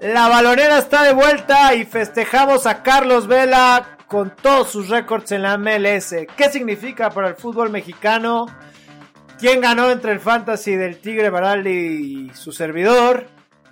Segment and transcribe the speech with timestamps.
[0.00, 5.42] La balonera está de vuelta y festejamos a Carlos Vela con todos sus récords en
[5.42, 6.14] la MLS.
[6.36, 8.46] ¿Qué significa para el fútbol mexicano?
[9.38, 13.26] ¿Quién ganó entre el fantasy del Tigre Baraldi y su servidor?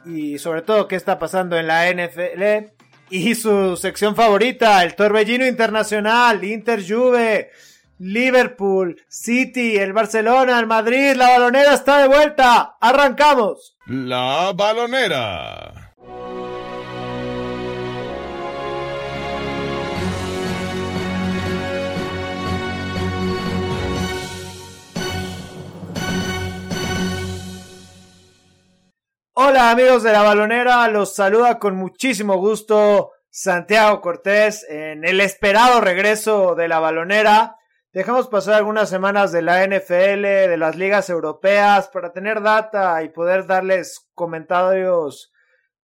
[0.04, 2.72] Y sobre todo, ¿qué está pasando en la NFL?
[3.08, 7.52] Y su sección favorita, el Torbellino Internacional, Inter Juve,
[8.00, 12.76] Liverpool, City, el Barcelona, el Madrid, la balonera está de vuelta.
[12.82, 13.78] ¡Arrancamos!
[13.86, 15.87] La balonera.
[29.40, 35.80] Hola amigos de la balonera, los saluda con muchísimo gusto Santiago Cortés en el esperado
[35.80, 37.56] regreso de la balonera.
[37.92, 43.10] Dejamos pasar algunas semanas de la NFL, de las ligas europeas, para tener data y
[43.10, 45.30] poder darles comentarios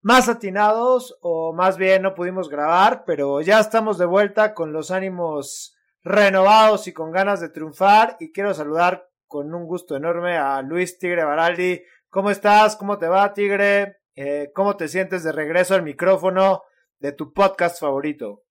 [0.03, 4.91] más atinados, o más bien no pudimos grabar, pero ya estamos de vuelta con los
[4.91, 8.17] ánimos renovados y con ganas de triunfar.
[8.19, 11.83] Y quiero saludar con un gusto enorme a Luis Tigre Baraldi.
[12.15, 12.77] ¿Cómo estás?
[12.77, 13.97] ¿Cómo te va, Tigre?
[14.15, 16.63] Eh, ¿Cómo te sientes de regreso al micrófono
[17.01, 18.45] de tu podcast favorito?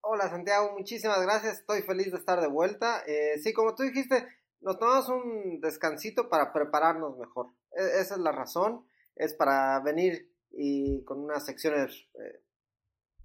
[0.00, 1.60] Hola, Santiago, muchísimas gracias.
[1.60, 3.04] Estoy feliz de estar de vuelta.
[3.06, 4.26] Eh, sí, como tú dijiste,
[4.60, 7.52] nos tomamos un descansito para prepararnos mejor.
[7.70, 8.84] E esa es la razón.
[9.14, 12.42] Es para venir y con unas secciones, eh,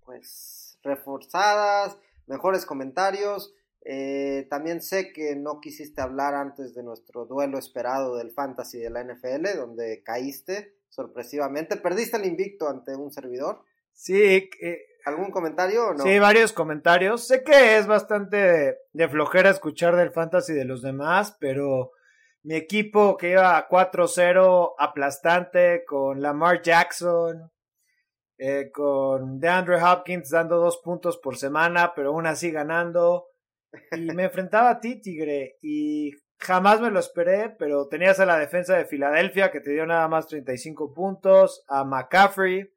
[0.05, 3.51] pues, reforzadas, mejores comentarios.
[3.83, 8.91] Eh, también sé que no quisiste hablar antes de nuestro duelo esperado del Fantasy de
[8.91, 11.77] la NFL, donde caíste sorpresivamente.
[11.77, 13.63] ¿Perdiste el invicto ante un servidor?
[13.93, 14.49] Sí.
[14.61, 16.03] Eh, ¿Algún comentario o no?
[16.03, 17.25] Sí, varios comentarios.
[17.25, 21.91] Sé que es bastante de, flojera escuchar del Fantasy de los demás, pero
[22.43, 27.51] mi equipo que iba 4-0 aplastante con Lamar Jackson,
[28.37, 33.30] eh, con DeAndre Hopkins dando dos puntos por semana, pero aún así ganando
[33.97, 38.37] y me enfrentaba a ti, Tigre, y jamás me lo esperé, pero tenías a la
[38.37, 42.71] defensa de Filadelfia que te dio nada más 35 puntos, a McCaffrey,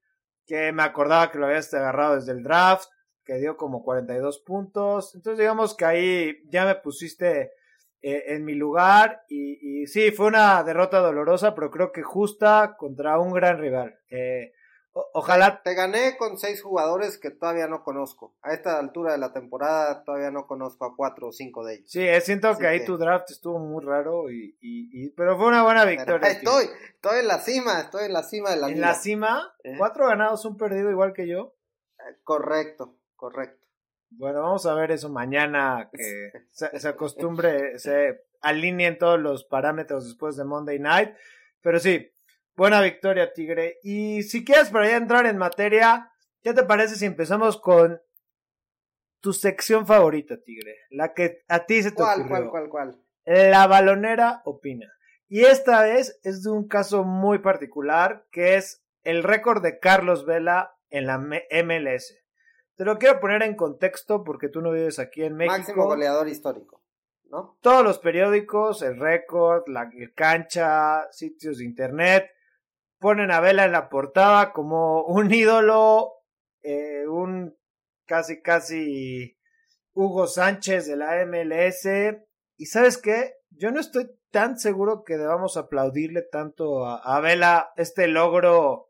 [0.47, 2.89] que me acordaba que lo habías agarrado desde el draft,
[3.25, 5.15] que dio como 42 puntos.
[5.15, 7.53] Entonces digamos que ahí ya me pusiste
[8.03, 13.19] eh, en mi lugar y, sí, fue una derrota dolorosa, pero creo que justa contra
[13.19, 13.99] un gran rival.
[14.11, 14.53] Eh,
[15.13, 15.63] ojalá.
[15.63, 18.35] Te gané con seis jugadores que todavía no conozco.
[18.43, 21.91] A esta altura de la temporada todavía no conozco a cuatro o cinco de ellos.
[21.91, 25.63] Sí, eh, siento que ahí tu draft estuvo muy raro y, y, pero fue una
[25.63, 26.29] buena victoria.
[26.29, 29.55] estoy, estoy en la cima, estoy en la cima de la ¿En la cima?
[29.63, 29.75] ¿Eh?
[29.77, 31.55] ¿Cuatro ganados, un perdido igual que yo?
[31.99, 33.67] Eh, correcto, correcto.
[34.11, 40.05] Bueno, vamos a ver eso mañana, que se, se acostumbre, se alineen todos los parámetros
[40.05, 41.15] después de Monday Night.
[41.63, 42.14] Pero sí,
[42.57, 43.79] Buena victoria, Tigre.
[43.83, 48.01] Y si quieres para ya entrar en materia, ¿qué te parece si empezamos con
[49.21, 50.77] tu sección favorita, Tigre?
[50.91, 52.51] La que a ti se te ¿Cuál, ocurrió.
[52.51, 52.95] ¿Cuál, cuál,
[53.25, 53.51] cuál?
[53.51, 54.93] La balonera opina.
[55.29, 60.27] Y esta vez es de un caso muy particular, que es el récord de Carlos
[60.27, 62.15] Vela en la MLS.
[62.77, 65.57] Te lo quiero poner en contexto porque tú no vives aquí en México.
[65.57, 66.83] Máximo goleador histórico.
[67.31, 67.59] ¿No?
[67.63, 72.31] Todos los periódicos, el récord, la cancha, sitios de internet,
[73.05, 76.23] ponen a Vela en la portada como un ídolo,
[76.63, 77.55] eh, un
[78.07, 79.37] casi casi
[79.93, 81.87] Hugo Sánchez de la MLS.
[82.57, 88.09] Y sabes qué, yo no estoy tan seguro que debamos aplaudirle tanto a, Vela este
[88.09, 88.89] logro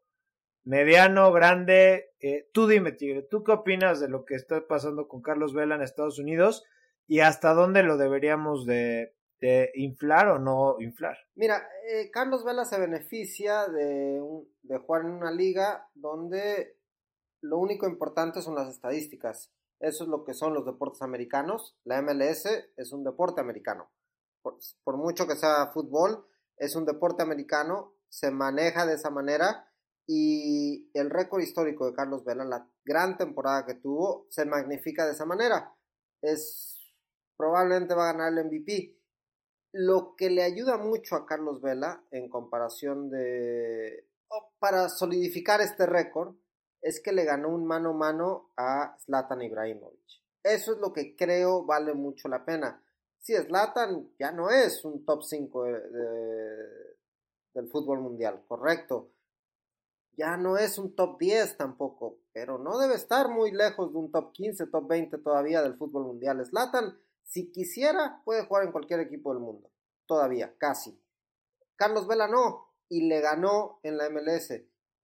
[0.63, 2.13] mediano, grande.
[2.21, 5.75] Eh, tú dime, Tigre, ¿tú qué opinas de lo que está pasando con Carlos Vela
[5.75, 6.63] en Estados Unidos?
[7.09, 11.17] ¿Y hasta dónde lo deberíamos de, de inflar o no inflar.
[11.35, 14.21] Mira, eh, Carlos Vela se beneficia de,
[14.63, 16.79] de jugar en una liga donde
[17.41, 19.53] lo único importante son las estadísticas.
[19.81, 21.77] Eso es lo que son los deportes americanos.
[21.85, 22.47] La MLS
[22.77, 23.91] es un deporte americano.
[24.43, 29.69] Por, por, mucho que sea fútbol, es un deporte americano, se maneja de esa manera
[30.07, 35.13] y el récord histórico de Carlos Vela, la gran temporada que tuvo, se magnifica de
[35.13, 35.75] esa manera.
[36.23, 36.75] Es
[37.37, 38.97] probablemente va a ganar el MVP.
[39.77, 44.07] Lo que le ayuda mucho a Carlos Vela en comparación de...
[44.61, 46.37] para solidificar este récord
[46.81, 50.23] es que le ganó un mano a mano a Zlatan Ibrahimovic.
[50.45, 52.81] Eso es lo que creo vale mucho la pena.
[53.19, 55.65] Si Zlatan ya no es un top 5
[57.53, 59.11] del fútbol mundial, correcto.
[60.13, 64.13] Ya no es un top 10 tampoco, pero no debe estar muy lejos de un
[64.13, 66.47] top 15, top 20 todavía del fútbol mundial.
[66.47, 69.71] Zlatan si quisiera, puede jugar en cualquier equipo del mundo.
[70.07, 70.99] Todavía, casi.
[71.77, 74.51] Carlos Vela no, y le ganó en la MLS.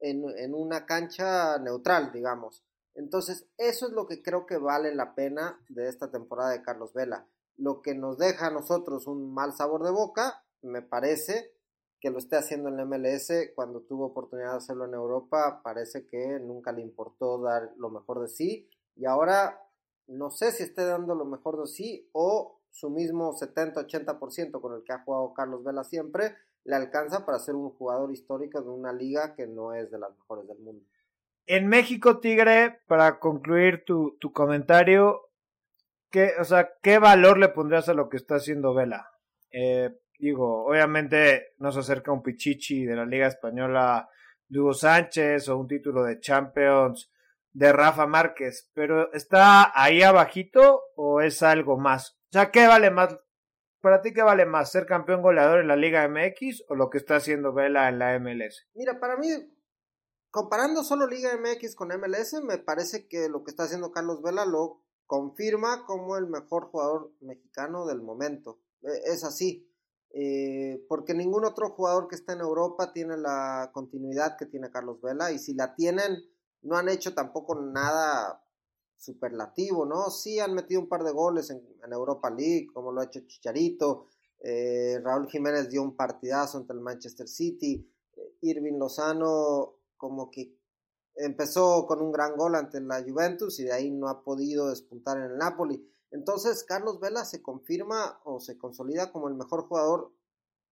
[0.03, 2.65] en, en una cancha neutral, digamos.
[2.95, 6.93] Entonces, eso es lo que creo que vale la pena de esta temporada de Carlos
[6.95, 7.27] Vela.
[7.57, 11.53] Lo que nos deja a nosotros un mal sabor de boca, me parece
[12.01, 16.07] que lo esté haciendo en la MLS cuando tuvo oportunidad de hacerlo en Europa, parece
[16.07, 19.63] que nunca le importó dar lo mejor de sí y ahora
[20.11, 24.85] no sé si esté dando lo mejor de sí o su mismo 70-80% con el
[24.85, 28.93] que ha jugado Carlos Vela siempre le alcanza para ser un jugador histórico de una
[28.93, 30.85] liga que no es de las mejores del mundo.
[31.47, 35.31] En México, Tigre, para concluir tu, tu comentario,
[36.11, 39.11] ¿qué, o sea, ¿qué valor le pondrías a lo que está haciendo Vela?
[39.51, 44.09] Eh, digo, obviamente no se acerca un Pichichi de la Liga Española
[44.49, 47.11] Hugo Sánchez o un título de Champions
[47.53, 52.19] de Rafa Márquez, pero ¿está ahí abajito o es algo más?
[52.31, 53.17] O sea, ¿qué vale más?
[53.81, 54.71] ¿Para ti qué vale más?
[54.71, 58.19] ¿Ser campeón goleador en la Liga MX o lo que está haciendo Vela en la
[58.19, 58.69] MLS?
[58.75, 59.29] Mira, para mí,
[60.31, 64.45] comparando solo Liga MX con MLS, me parece que lo que está haciendo Carlos Vela
[64.45, 68.61] lo confirma como el mejor jugador mexicano del momento.
[68.83, 69.67] E, es así.
[70.13, 75.01] Eh, porque ningún otro jugador que está en Europa tiene la continuidad que tiene Carlos
[75.01, 76.19] Vela y si la tienen
[76.63, 78.45] no han hecho tampoco nada
[78.97, 80.11] superlativo, ¿no?
[80.11, 81.63] Sí han metido un par de goles en,
[81.93, 84.07] Europa League, como lo ha hecho Chicharito,
[84.39, 90.55] eh, Raúl Jiménez dio un partidazo ante el Manchester City, eh, Irving Lozano como que
[91.17, 95.19] empezó con un gran gol ante la Juventus y de ahí no ha podido despuntar
[95.19, 95.85] en el Napoli.
[96.11, 100.13] Entonces, Carlos Vela se confirma o se consolida como el mejor jugador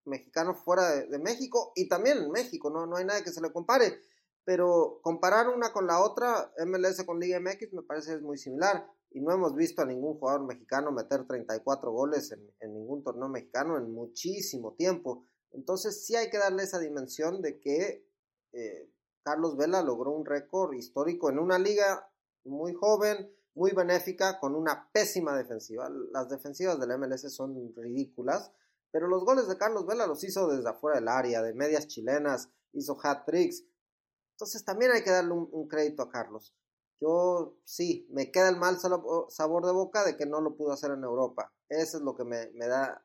[0.04, 2.86] mexicano fuera de, México y también en México, ¿no?
[2.86, 4.00] no hay nada que se le compare.
[4.48, 8.90] Pero comparar una con la otra, MLS con Liga MX, me parece es muy similar.
[9.10, 13.76] Y no hemos visto a ningún jugador mexicano meter 34 goles en, ningún torneo mexicano
[13.76, 15.26] en muchísimo tiempo.
[15.50, 18.08] Entonces sí hay que darle esa dimensión de que
[18.52, 18.90] eh,
[19.22, 22.10] Carlos Vela logró un récord histórico en una liga
[22.44, 25.90] muy joven, muy benéfica con una pésima defensiva.
[26.10, 28.50] Las defensivas del MLS son ridículas,
[28.90, 32.48] pero los goles de Carlos Vela los hizo desde afuera del área, de medias chilenas,
[32.72, 33.62] hizo hat tricks.
[34.38, 36.54] Entonces también hay que darle un, crédito a Carlos.
[37.00, 40.92] Yo sí, me queda el mal sabor de boca de que no lo pudo hacer
[40.92, 41.52] en Europa.
[41.68, 43.04] Eso es lo que me, da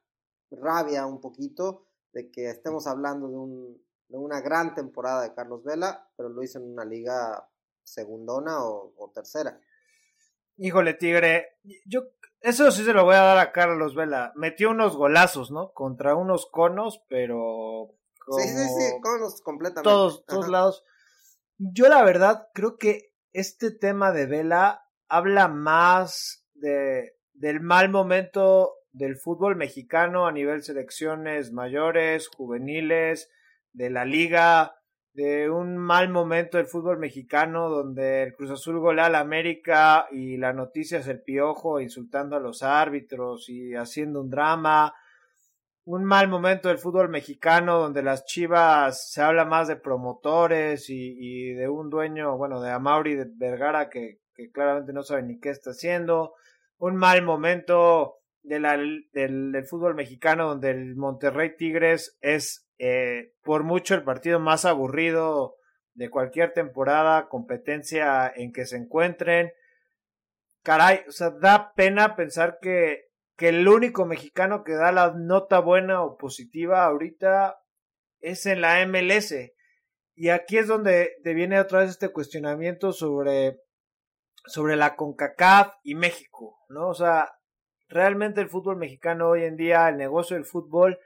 [0.52, 6.08] rabia un poquito de que estemos hablando de, de, una gran temporada de Carlos Vela,
[6.16, 7.50] pero lo hizo en una liga
[7.82, 9.60] segundona o tercera.
[10.58, 11.58] Híjole, Tigre,
[11.88, 12.02] yo
[12.42, 14.34] eso sí se lo voy a dar a Carlos Vela.
[14.36, 15.74] Metió unos golazos, ¿no?
[15.74, 17.96] Contra unos conos, pero
[18.38, 19.90] Sí, sí, sí, conos completamente.
[19.90, 20.84] Todos, todos lados.
[21.72, 28.74] Yo la verdad creo que este tema de Vela habla más de del mal momento
[28.92, 33.32] del fútbol mexicano a nivel selecciones mayores, juveniles,
[33.72, 34.76] de la liga,
[35.14, 40.38] de un mal momento del fútbol mexicano donde el Cruz Azul golea al América y
[40.38, 44.94] la noticia es el piojo insultando a los árbitros y haciendo un drama.
[45.86, 51.54] Un mal momento del fútbol mexicano donde las chivas se habla más de promotores y,
[51.54, 54.20] de un dueño, bueno, de Amauri de Vergara que,
[54.54, 56.36] claramente no sabe ni qué está haciendo.
[56.78, 63.96] Un mal momento del, del fútbol mexicano donde el Monterrey Tigres es eh, por mucho
[63.96, 65.56] el partido más aburrido
[65.94, 69.52] de cualquier temporada, competencia en que se encuentren.
[70.64, 75.60] Caray, o sea, da pena pensar que, que el único mexicano que da la nota
[75.60, 77.60] buena o positiva ahorita
[78.20, 79.34] es en la MLS.
[80.16, 83.60] Y aquí es donde te viene otra vez este cuestionamiento sobre,
[84.46, 86.90] sobre la CONCACAF y México, ¿no?
[86.90, 87.32] O sea,
[87.88, 91.00] realmente el fútbol mexicano hoy en día, el negocio del fútbol,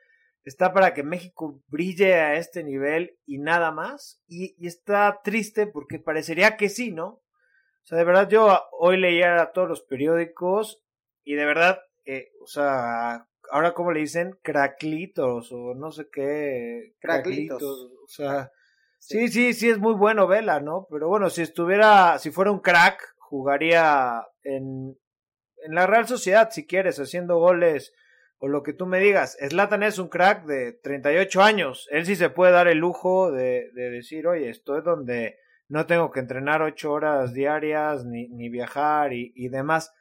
[0.47, 4.21] está para que México brille a este nivel y nada más.
[4.27, 7.07] Y, está triste porque parecería que sí, ¿no?
[7.07, 10.83] O sea, de verdad yo hoy leía todos los periódicos
[11.23, 16.95] y de verdad, eh, o sea, ahora como le dicen, craclitos o no sé qué.
[16.99, 17.61] Craclitos.
[17.61, 18.51] O sea,
[18.99, 19.27] sí.
[19.27, 20.87] sí, sí, es muy bueno Vela, ¿no?
[20.89, 24.97] Pero bueno, si estuviera, si fuera un crack, jugaría en,
[25.63, 27.93] en la Real Sociedad, si quieres, haciendo goles
[28.39, 29.37] o lo que tú me digas.
[29.39, 31.87] Slatan es un crack de 38 años.
[31.91, 35.37] Él sí se puede dar el lujo de, de decir, oye, estoy donde
[35.67, 39.93] no tengo que entrenar ocho horas diarias, ni, ni viajar y, y, demás.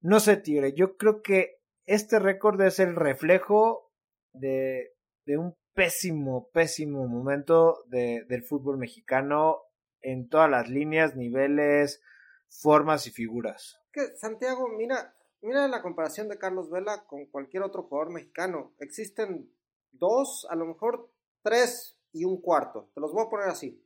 [0.00, 3.92] No sé, Tigre, yo creo que este récord es el reflejo
[4.32, 4.92] de,
[5.26, 9.62] un pésimo, pésimo momento de, del fútbol mexicano
[10.00, 12.02] en todas las líneas, niveles,
[12.48, 13.80] formas y figuras.
[13.92, 18.74] Que Santiago, mira, Mira la comparación de Carlos Vela con cualquier otro jugador mexicano.
[18.80, 19.48] Existen
[19.92, 21.08] dos, a lo mejor
[21.42, 22.90] tres y un cuarto.
[22.94, 23.80] Te los voy a poner así.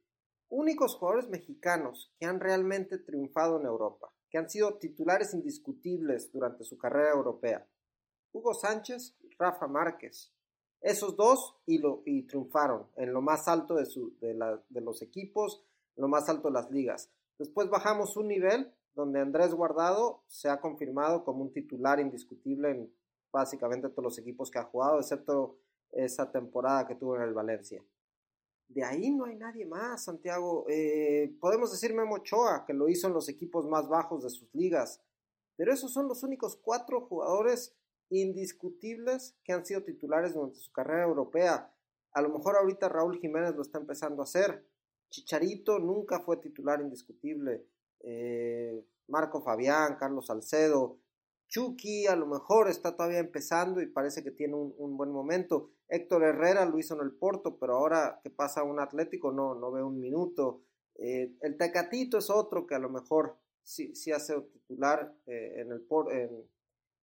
[0.48, 6.64] únicos jugadores mexicanos que han realmente triunfado en Europa, que han sido titulares indiscutibles durante
[6.64, 7.66] su carrera europea.
[8.32, 10.32] Hugo Sánchez, Rafa Márquez.
[10.80, 14.80] Esos dos y, lo, y triunfaron en lo más alto de, su, de, la, de
[14.80, 15.62] los equipos,
[15.96, 17.10] en lo más alto de las ligas.
[17.38, 22.94] Después bajamos un nivel donde Andrés Guardado se ha confirmado como un titular indiscutible en
[23.32, 25.58] básicamente todos los equipos que ha jugado, excepto
[25.92, 27.82] esa temporada que tuvo en el Valencia.
[28.70, 30.64] De ahí no hay nadie más, Santiago.
[30.68, 34.48] Eh, podemos decir Memo Ochoa, que lo hizo en los equipos más bajos de sus
[34.54, 35.02] ligas.
[35.56, 37.74] Pero esos son los únicos cuatro jugadores
[38.10, 41.72] indiscutibles que han sido titulares durante su carrera europea.
[42.12, 44.64] A lo mejor ahorita Raúl Jiménez lo está empezando a hacer.
[45.10, 47.66] Chicharito nunca fue titular indiscutible.
[48.00, 50.98] Eh, Marco Fabián, Carlos Salcedo,
[51.50, 55.72] Chucky a lo mejor está todavía empezando y parece que tiene un, buen momento.
[55.90, 59.72] Héctor Herrera lo hizo en el Porto, pero ahora que pasa un Atlético no, no
[59.72, 60.62] ve un minuto.
[60.94, 65.72] Eh, el Tecatito es otro que a lo mejor sí, sí hace titular eh, en,
[65.72, 66.48] el en,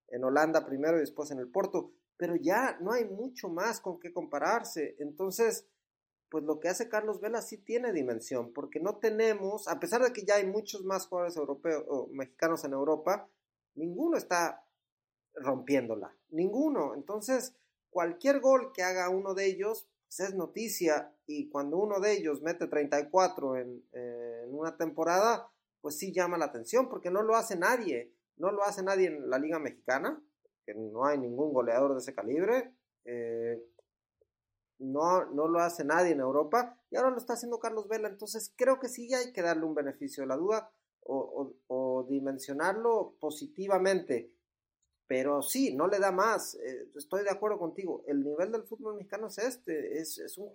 [0.09, 3.99] en Holanda primero y después en el Porto, pero ya no hay mucho más con
[3.99, 4.95] qué compararse.
[4.99, 5.67] Entonces,
[6.29, 10.13] pues lo que hace Carlos Vela sí tiene dimensión, porque no tenemos, a pesar de
[10.13, 13.29] que ya hay muchos más jugadores europeos o mexicanos en Europa,
[13.75, 14.65] ninguno está
[15.35, 16.95] rompiéndola, ninguno.
[16.95, 17.55] Entonces,
[17.89, 22.41] cualquier gol que haga uno de ellos pues, es noticia y cuando uno de ellos
[22.41, 25.49] mete 34 en, en una temporada,
[25.81, 29.29] pues sí llama la atención porque no lo hace nadie, no lo hace nadie en
[29.29, 30.21] la Liga Mexicana,
[30.65, 32.73] que no hay ningún goleador de ese calibre.
[33.05, 33.63] Eh,
[34.79, 38.09] no, no lo hace nadie en Europa y ahora lo está haciendo Carlos Vela.
[38.09, 40.69] Entonces creo que sí hay que darle un beneficio de la duda
[41.09, 44.31] o, dimensionarlo positivamente.
[45.07, 46.55] Pero sí, no le da más.
[46.55, 48.03] Eh, estoy de acuerdo contigo.
[48.07, 49.99] El nivel del fútbol mexicano es este.
[49.99, 50.51] Es, es, un,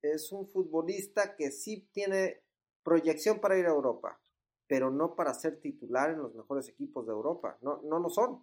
[0.00, 2.42] es un futbolista que sí tiene
[2.82, 4.20] proyección para ir a Europa,
[4.66, 7.58] pero no para ser titular en los mejores equipos de Europa.
[7.60, 8.42] No, no lo son.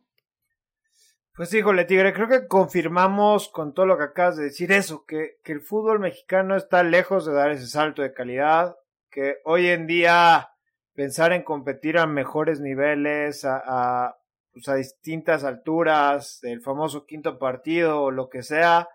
[1.33, 5.39] Pues híjole, Tigre, creo que confirmamos con todo lo que acabas de decir eso, que,
[5.43, 8.75] que el fútbol mexicano está lejos de dar ese salto de calidad,
[9.09, 10.49] que hoy en día
[10.93, 14.18] pensar en competir a mejores niveles, a,
[14.59, 18.89] pues a distintas alturas, del famoso quinto partido o lo que sea,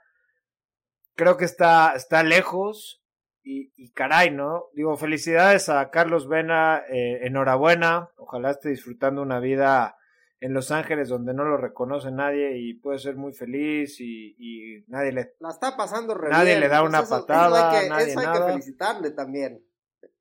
[1.15, 3.01] creo que está, está lejos.
[3.47, 4.69] Y, y caray, ¿no?
[4.73, 9.99] Digo, felicidades a Carlos Vena, eh, enhorabuena, ojalá esté disfrutando una vida
[10.41, 14.85] en Los Ángeles donde no lo reconoce nadie y puede ser muy feliz y, y
[14.89, 18.45] nadie le la está pasando nadie le da una patada eso hay, que, hay que
[18.45, 19.65] felicitarle también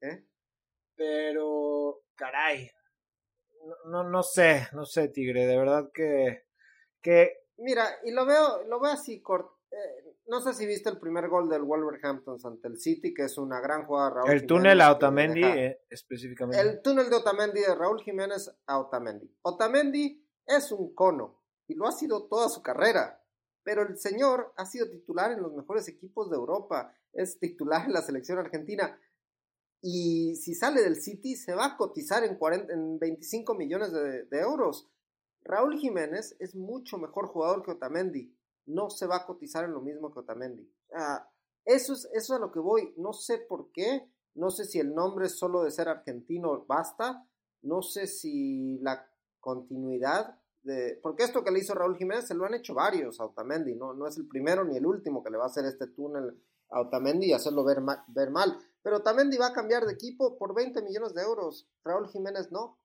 [0.01, 0.25] ¿eh?
[0.95, 2.69] pero caray,
[3.85, 6.45] no, no, sé, no sé, Tigre, de verdad que,
[7.01, 7.45] que...
[7.57, 9.21] Mira, y lo veo, lo veo así,
[9.71, 13.37] eh, no sé si viste el primer gol del Wolverhampton ante el City, que es
[13.37, 16.59] una gran jugada de Raúl El túnel a Otamendi, eh, específicamente.
[16.59, 19.31] El túnel de Otamendi de Raúl Jiménez a Otamendi.
[19.41, 23.19] Otamendi es un cono, y lo ha sido toda su carrera.
[23.63, 27.93] Pero el señor ha sido titular en los mejores equipos de Europa, es titular en
[27.93, 28.99] la selección argentina
[29.85, 34.39] y si sale del City se va a cotizar en, 40, en 25 millones de,
[34.39, 34.89] euros.
[35.41, 38.33] Raúl Jiménez es mucho mejor jugador que Otamendi.
[38.65, 40.71] No se va a cotizar en lo mismo que Otamendi.
[41.65, 42.93] eso, es, eso es a lo que voy.
[42.95, 44.09] No sé por qué.
[44.35, 47.27] No sé si el nombre solo de ser argentino basta.
[47.61, 49.05] No sé si la
[49.41, 50.97] continuidad de...
[51.03, 53.75] Porque esto que le hizo Raúl Jiménez se lo han hecho varios a Otamendi.
[53.75, 56.41] No, no es el primero ni el último que le va a hacer este túnel
[56.69, 58.57] a Otamendi y hacerlo ver mal.
[58.83, 61.67] Pero también va a cambiar de equipo por 20 millones de euros.
[61.83, 62.79] Raúl Jiménez no.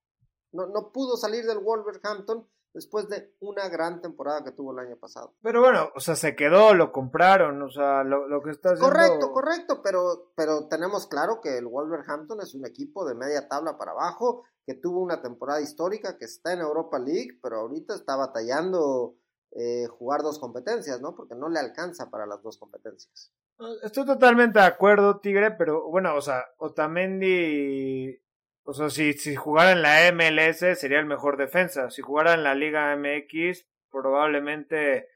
[0.52, 4.97] No, no pudo salir del Wolverhampton después de una gran temporada que tuvo el año
[4.97, 5.35] pasado.
[5.43, 8.95] Pero bueno, o sea, se quedó, lo compraron, o sea, lo, que está haciendo...
[8.95, 13.76] Correcto, correcto, pero, pero tenemos claro que el Wolverhampton es un equipo de media tabla
[13.76, 18.17] para abajo, que tuvo una temporada histórica, que está en Europa League, pero ahorita está
[18.17, 19.17] batallando
[19.52, 21.14] eh, jugar dos competencias, ¿no?
[21.14, 23.33] Porque no le alcanza para las dos competencias.
[23.82, 28.16] Estoy totalmente de acuerdo, Tigre, pero bueno, o sea, Otamendi,
[28.62, 31.90] o sea, si, si jugara en la MLS sería el mejor defensa.
[31.90, 35.08] Si jugara en la Liga MX, probablemente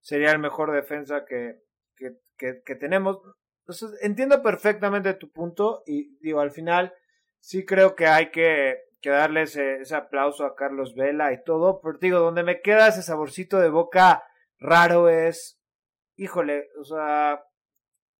[0.00, 1.60] sería el mejor defensa que,
[1.96, 3.20] que, que, tenemos.
[3.66, 6.94] Entonces, entiendo perfectamente tu punto y digo, al final
[7.38, 11.82] sí creo que hay que, que darle ese, ese aplauso a Carlos Vela y todo,
[11.82, 14.24] pero digo, donde me queda ese saborcito de boca
[14.58, 15.60] raro es,
[16.16, 17.44] híjole, o sea,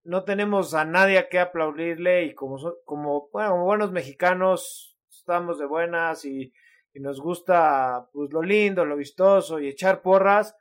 [0.04, 5.59] no tenemos a nadie a que aplaudirle y como, como, bueno, como buenos mexicanos estamos
[5.59, 6.52] de buenas y,
[6.92, 10.57] y, nos gusta pues lo lindo, lo vistoso y echar porras,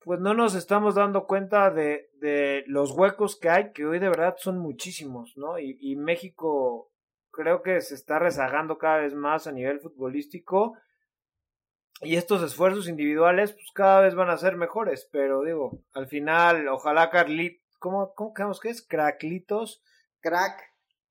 [0.00, 4.08] pues no nos estamos dando cuenta de, de los huecos que hay, que hoy de
[4.08, 5.58] verdad son muchísimos, ¿no?
[5.58, 6.90] Y, y México
[7.30, 10.76] creo que se está rezagando cada vez más a nivel futbolístico
[12.02, 16.68] y estos esfuerzos individuales pues cada vez van a ser mejores, pero digo, al final
[16.68, 18.80] ojalá Carlit, ¿cómo, cómo creemos que es?
[18.80, 19.82] Craclitos.
[20.20, 20.62] Crack,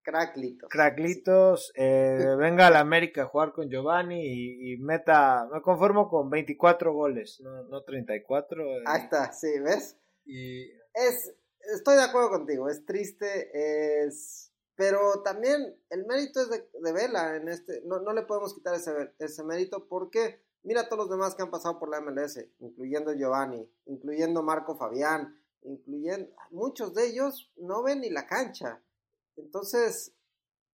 [0.03, 0.69] Cracklitos.
[0.69, 6.09] Cracklitos, eh, venga a la América a jugar con Giovanni y, y, meta, me conformo
[6.09, 8.63] con 24 goles, no, no 34.
[8.63, 8.83] Eh.
[8.87, 9.97] Ahí está, sí, ¿ves?
[10.25, 10.71] Y...
[10.93, 11.33] Es,
[11.73, 13.51] estoy de acuerdo contigo, es triste,
[14.03, 14.47] es...
[14.75, 18.73] Pero también el mérito es de, de Vela en este, no, no le podemos quitar
[18.73, 23.13] ese, ese mérito porque mira todos los demás que han pasado por la MLS, incluyendo
[23.13, 28.81] Giovanni, incluyendo Marco Fabián, incluyendo muchos de ellos no ven ni la cancha.
[29.35, 30.13] Entonces,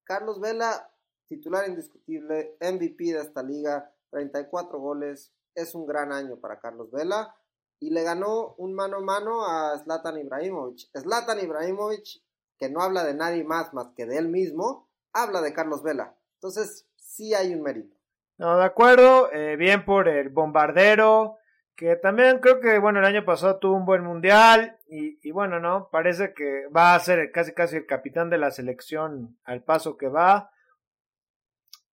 [0.03, 0.91] Carlos Vela,
[1.27, 7.35] titular indiscutible, MVP de esta liga, 34 goles, es un gran año para Carlos Vela
[7.79, 10.89] y le ganó un mano a mano a Zlatan Ibrahimovic.
[10.97, 12.23] Zlatan Ibrahimovic,
[12.57, 16.15] que no habla de nadie más más que de él mismo, habla de Carlos Vela.
[16.35, 17.95] Entonces, sí hay un mérito.
[18.37, 21.37] No, de acuerdo, eh, bien por el bombardero,
[21.77, 25.59] que también creo que, bueno, el año pasado tuvo un buen mundial y, y, bueno,
[25.59, 25.89] ¿no?
[25.91, 30.07] Parece que va a ser casi casi el capitán de la selección al paso que
[30.07, 30.49] va.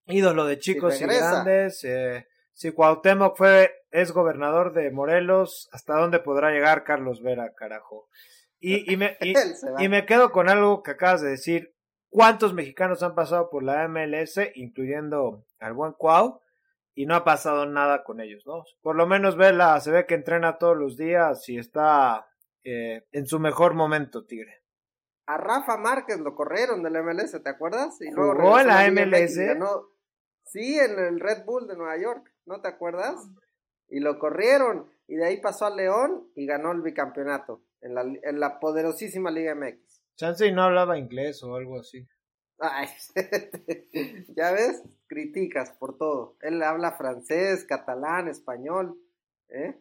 [0.07, 1.85] Ídolo de chicos y grandes.
[1.85, 8.09] Eh, si Cuauhtémoc fue, es gobernador de Morelos, ¿hasta dónde podrá llegar Carlos Vera, carajo?
[8.59, 9.35] Y, y, me, y,
[9.85, 11.75] y me quedo con algo que acabas de decir.
[12.09, 16.41] ¿Cuántos mexicanos han pasado por la MLS, incluyendo al buen Cuau?
[16.95, 18.65] Y no ha pasado nada con ellos, ¿no?
[18.83, 22.29] Por lo menos Vela se ve que entrena todos los días y está
[22.63, 24.63] eh, en su mejor momento, Tigre.
[25.27, 28.01] A Rafa Márquez lo corrieron del MLS, ¿te acuerdas?
[28.01, 29.37] Y luego ¿Jugó en la MLS?
[29.37, 29.89] Ganó,
[30.45, 33.17] sí, en el Red Bull de Nueva York, ¿no te acuerdas?
[33.89, 38.03] Y lo corrieron y de ahí pasó al León y ganó el bicampeonato en la,
[38.03, 40.03] en la poderosísima Liga MX.
[40.17, 42.07] Chance y no hablaba inglés o algo así.
[42.73, 42.89] Ay,
[44.37, 46.37] ya ves, criticas por todo.
[46.41, 48.97] Él habla francés, catalán, español.
[49.51, 49.77] ¿eh?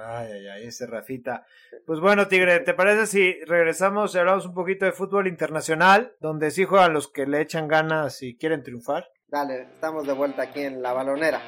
[0.00, 1.46] Ay, ay, ay, ese Rafita.
[1.86, 6.50] Pues bueno, Tigre, ¿te parece si regresamos y hablamos un poquito de fútbol internacional, donde
[6.50, 9.10] sí juegan los que le echan ganas y quieren triunfar?
[9.28, 11.40] Dale, estamos de vuelta aquí en La Balonera.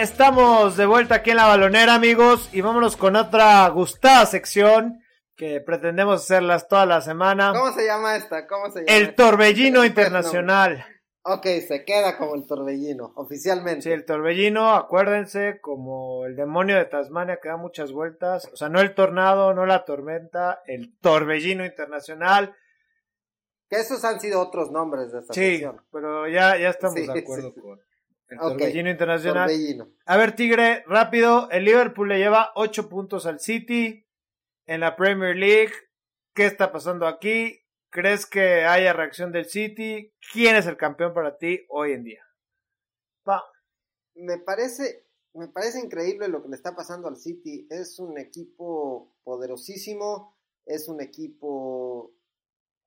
[0.00, 5.04] Estamos de vuelta aquí en la balonera, amigos, y vámonos con otra gustada sección
[5.36, 7.52] que pretendemos hacerlas toda la semana.
[7.54, 8.46] ¿Cómo se llama esta?
[8.46, 9.14] ¿Cómo se llama el?
[9.14, 10.86] Torbellino Internacional.
[11.24, 13.82] Ok, se queda como el Torbellino, oficialmente.
[13.82, 18.48] Sí, el Torbellino, acuérdense, como el demonio de Tasmania que da muchas vueltas.
[18.54, 22.56] O sea, no el tornado, no la tormenta, el Torbellino Internacional.
[23.68, 25.84] Que esos han sido otros nombres de esta sí, sección.
[25.92, 27.89] pero ya, ya estamos sí, de acuerdo sí, con
[28.30, 29.48] el Torbellino Internacional.
[29.48, 29.88] Torbellino.
[30.06, 31.50] A ver, Tigre, rápido.
[31.50, 34.06] El Liverpool le lleva 8 puntos al City
[34.66, 35.72] en la Premier League.
[36.34, 37.60] ¿Qué está pasando aquí?
[37.90, 40.14] ¿Crees que haya reacción del City?
[40.32, 42.24] ¿Quién es el campeón para ti hoy en día?
[43.24, 43.42] Pa.
[44.14, 47.66] Me parece, me parece increíble lo que le está pasando al City.
[47.68, 50.36] Es un equipo poderosísimo.
[50.66, 52.12] Es un equipo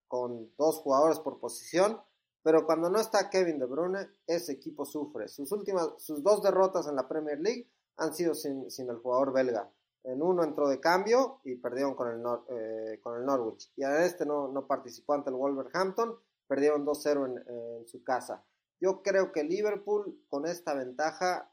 [0.08, 2.00] con dos jugadores por posición.
[2.44, 5.30] Pero cuando no está Kevin De Bruyne, ese equipo sufre.
[5.30, 9.32] Sus últimas, sus dos derrotas en la Premier League han sido sin, sin el jugador
[9.32, 9.72] belga.
[10.04, 13.72] En uno entró de cambio y perdieron con el, Nor eh, con el Norwich.
[13.78, 18.44] Y en este no, no, participó ante el Wolverhampton, perdieron 2-0 en, en, su casa.
[18.82, 21.50] Yo creo que Liverpool con esta ventaja,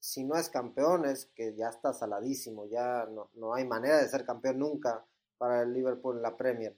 [0.00, 2.66] si no es campeón, es que ya está saladísimo.
[2.66, 5.06] Ya no, no hay manera de ser campeón nunca
[5.38, 6.76] para el Liverpool en la Premier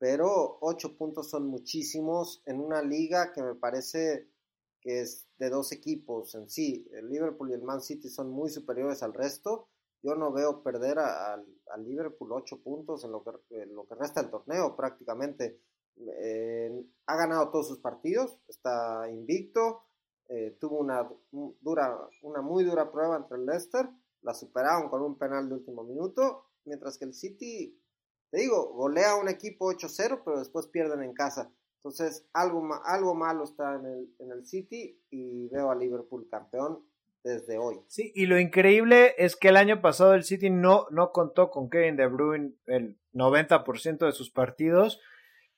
[0.00, 4.30] pero ocho puntos son muchísimos en una liga que me parece
[4.80, 6.88] que es de dos equipos en sí.
[6.92, 9.68] El Liverpool y el Man City son muy superiores al resto.
[10.02, 11.44] Yo no veo perder al
[11.84, 15.60] Liverpool ocho puntos en lo que, resta del torneo prácticamente.
[15.98, 19.82] Eh, ha ganado todos sus partidos, está invicto,
[20.30, 21.06] eh, tuvo una,
[21.60, 23.86] dura, una muy dura prueba entre el Leicester,
[24.22, 27.78] la superaron con un penal de último minuto, mientras que el City
[28.30, 31.52] te digo, golea un equipo 8-0, pero después pierden en casa.
[31.76, 36.84] Entonces, algo, algo malo está en el, en el City y veo a Liverpool campeón
[37.24, 37.80] desde hoy.
[37.88, 41.70] Sí, y lo increíble es que el año pasado el City no, no contó con
[41.70, 45.00] Kevin De Bruyne el 90% de sus partidos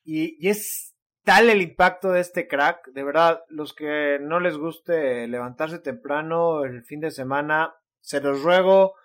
[0.03, 4.57] y, y, es tal el impacto de este crack, de verdad, los que no les
[4.57, 8.95] guste levantarse temprano el fin de semana, se los ruego,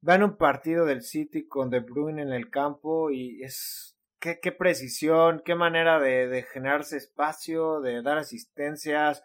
[0.00, 4.52] Van un partido del City con De Bruyne en el campo y es qué, qué
[4.52, 9.22] precisión, qué manera de, de generarse espacio, de dar asistencias,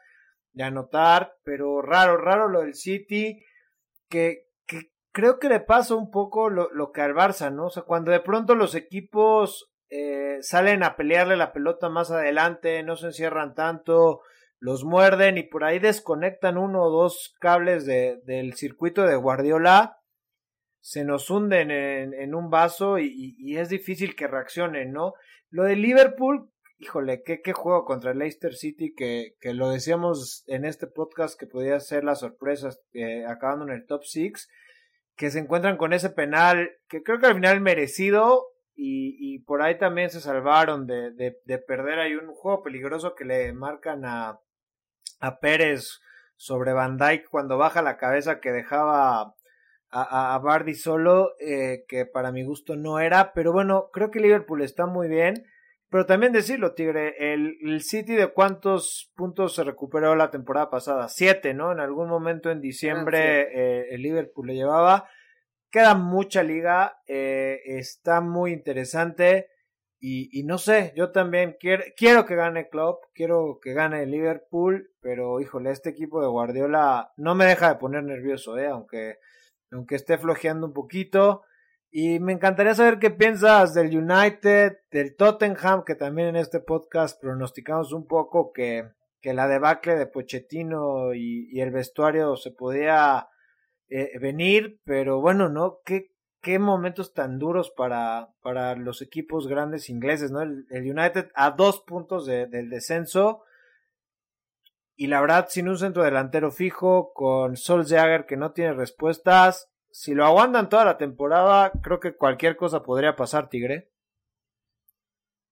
[0.53, 3.43] de anotar, pero raro, raro lo del City,
[4.09, 7.65] que, que creo que le pasa un poco lo, lo, que al Barça, ¿no?
[7.65, 12.83] O sea, cuando de pronto los equipos eh, salen a pelearle la pelota más adelante,
[12.83, 14.21] no se encierran tanto,
[14.59, 19.97] los muerden y por ahí desconectan uno o dos cables de, del circuito de Guardiola,
[20.83, 25.13] se nos hunden en, un vaso y, es difícil que reaccionen, ¿no?
[25.49, 30.43] Lo de Liverpool, híjole, qué, qué juego contra el Leicester City, que, que lo decíamos
[30.45, 34.49] en este podcast que podía ser la sorpresa eh, acabando en el top 6,
[35.15, 39.77] que se encuentran con ese penal, que creo que al final merecido, y, por ahí
[39.77, 41.99] también se salvaron de, de, de, perder.
[41.99, 44.39] Hay un juego peligroso que le marcan a,
[45.21, 46.01] a Pérez
[46.35, 49.35] sobre Van Dyke cuando baja la cabeza que dejaba
[49.93, 54.19] a, a Bardi solo, eh, que para mi gusto no era, pero bueno, creo que
[54.19, 55.45] Liverpool está muy bien.
[55.89, 61.07] Pero también decirlo, Tigre, el, el, City de cuántos puntos se recuperó la temporada pasada?
[61.07, 61.71] Siete, ¿no?
[61.71, 65.07] En algún momento en diciembre eh, el Liverpool le llevaba.
[65.69, 69.49] Queda mucha liga, eh, está muy interesante
[69.99, 74.11] y, y, no sé, yo también quiero, quiero que gane Klopp, quiero que gane el
[74.11, 78.67] Liverpool, pero híjole, este equipo de Guardiola no me deja de poner nervioso, ¿eh?
[78.67, 79.19] Aunque,
[79.73, 81.43] aunque esté flojeando un poquito.
[81.91, 87.21] Y me encantaría saber qué piensas del United, del Tottenham, que también en este podcast
[87.21, 88.89] pronosticamos un poco que,
[89.21, 93.27] que la debacle de Pochettino y, el vestuario se podía
[93.89, 95.81] eh, venir, pero bueno, ¿no?
[95.85, 100.41] ¿Qué, qué momentos tan duros para, para los equipos grandes ingleses, ¿no?
[100.41, 103.43] El, el United a dos puntos de, del descenso.
[105.03, 110.13] Y la verdad, sin un centro delantero fijo, con Solskjaer que no tiene respuestas, si
[110.13, 113.91] lo aguantan toda la temporada, creo que cualquier cosa podría pasar, Tigre.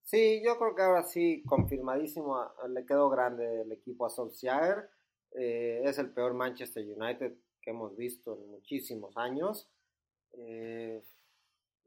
[0.05, 4.89] Sí, yo creo que ahora sí, confirmadísimo, le quedó grande el equipo a Solskjaer.
[5.33, 9.69] Eh, es el peor Manchester United que hemos visto en muchísimos años.
[10.31, 11.03] Eh,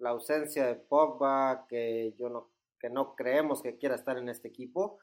[0.00, 4.48] la ausencia de Pogba, que yo no, que no creemos que quiera estar en este
[4.48, 4.98] equipo,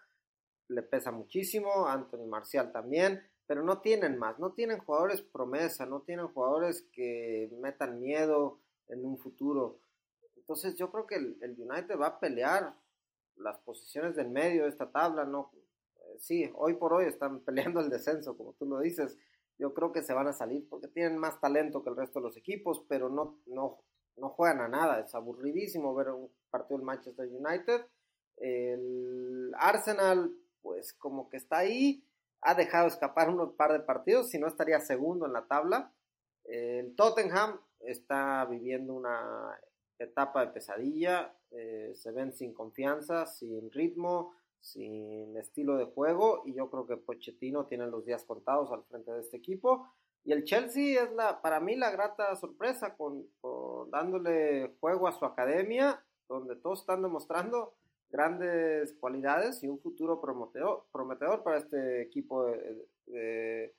[0.71, 1.87] le pesa muchísimo.
[1.87, 7.51] Anthony Marcial también pero no tienen más, no tienen jugadores promesa, no tienen jugadores que
[7.59, 9.81] metan miedo en un futuro.
[10.37, 12.73] Entonces yo creo que el, el United va a pelear
[13.35, 15.51] las posiciones del medio de esta tabla, no,
[15.97, 19.17] eh, sí, hoy por hoy están peleando el descenso, como tú lo dices.
[19.59, 22.27] Yo creo que se van a salir porque tienen más talento que el resto de
[22.27, 23.83] los equipos, pero no, no,
[24.15, 25.01] no juegan a nada.
[25.01, 27.85] Es aburridísimo ver un partido del Manchester United.
[28.37, 32.03] El Arsenal, pues como que está ahí,
[32.41, 35.93] ha dejado escapar unos par de partidos, si no estaría segundo en la tabla.
[36.43, 39.59] El Tottenham está viviendo una
[39.99, 46.53] etapa de pesadilla, eh, se ven sin confianza, sin ritmo, sin estilo de juego y
[46.53, 49.87] yo creo que Pochettino tiene los días contados al frente de este equipo.
[50.23, 55.13] Y el Chelsea es la, para mí la grata sorpresa con, con dándole juego a
[55.13, 57.73] su academia, donde todos están demostrando
[58.11, 63.73] grandes cualidades y un futuro prometedor, prometedor para este equipo de,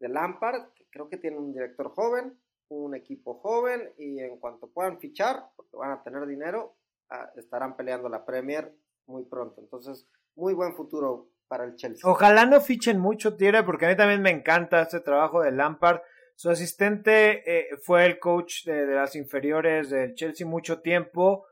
[0.00, 5.46] Lampard, creo que tiene un director joven, un equipo joven y en cuanto puedan fichar,
[5.56, 6.76] porque van a tener dinero,
[7.08, 8.70] ah, estarán peleando la Premier
[9.06, 9.62] muy pronto.
[9.62, 12.08] Entonces, muy buen futuro para el Chelsea.
[12.08, 16.00] Ojalá no fichen mucho, Tierra, porque a mí también me encanta este trabajo de Lampard.
[16.36, 21.46] Su asistente eh, fue el coach de las inferiores del Chelsea mucho tiempo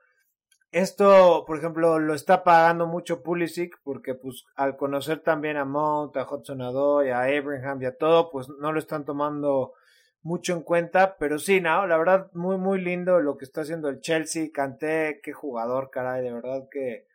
[0.72, 6.16] esto, por ejemplo, lo está pagando mucho Pulisic porque pues al conocer también a Mount,
[6.16, 9.74] a Hudson Adoy, a Abraham y a todo, pues no lo están tomando
[10.22, 13.88] mucho en cuenta, pero sí, no, la verdad muy muy lindo lo que está haciendo
[13.88, 17.06] el Chelsea, Canté, qué jugador, caray, de verdad que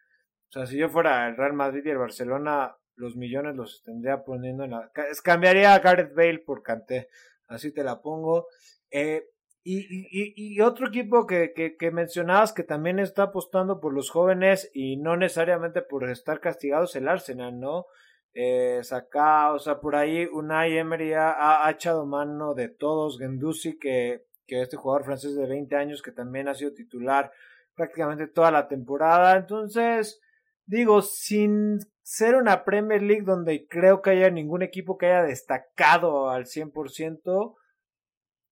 [0.50, 4.24] o sea, si yo fuera el Real Madrid y el Barcelona, los millones los tendría
[4.24, 4.92] poniendo en la
[5.24, 7.10] cambiaría a Gareth Bale por Canté,
[7.48, 8.48] así te la pongo.
[8.90, 9.26] Eh,
[9.70, 15.18] y, otro equipo que, que, mencionabas que también está apostando por los jóvenes y no
[15.18, 17.86] necesariamente por estar castigados el Arsenal, ¿no?
[18.34, 23.78] Eh, Saka, o sea, por ahí Unai Emery ha, ha echado mano de todos, Gendusi,
[23.78, 27.32] que, que este jugador francés de 20 años que también ha sido titular
[27.76, 29.36] prácticamente toda la temporada.
[29.36, 30.22] Entonces,
[30.66, 36.30] digo, sin ser una Premier League donde creo que haya ningún equipo que haya destacado
[36.30, 37.56] al 100%,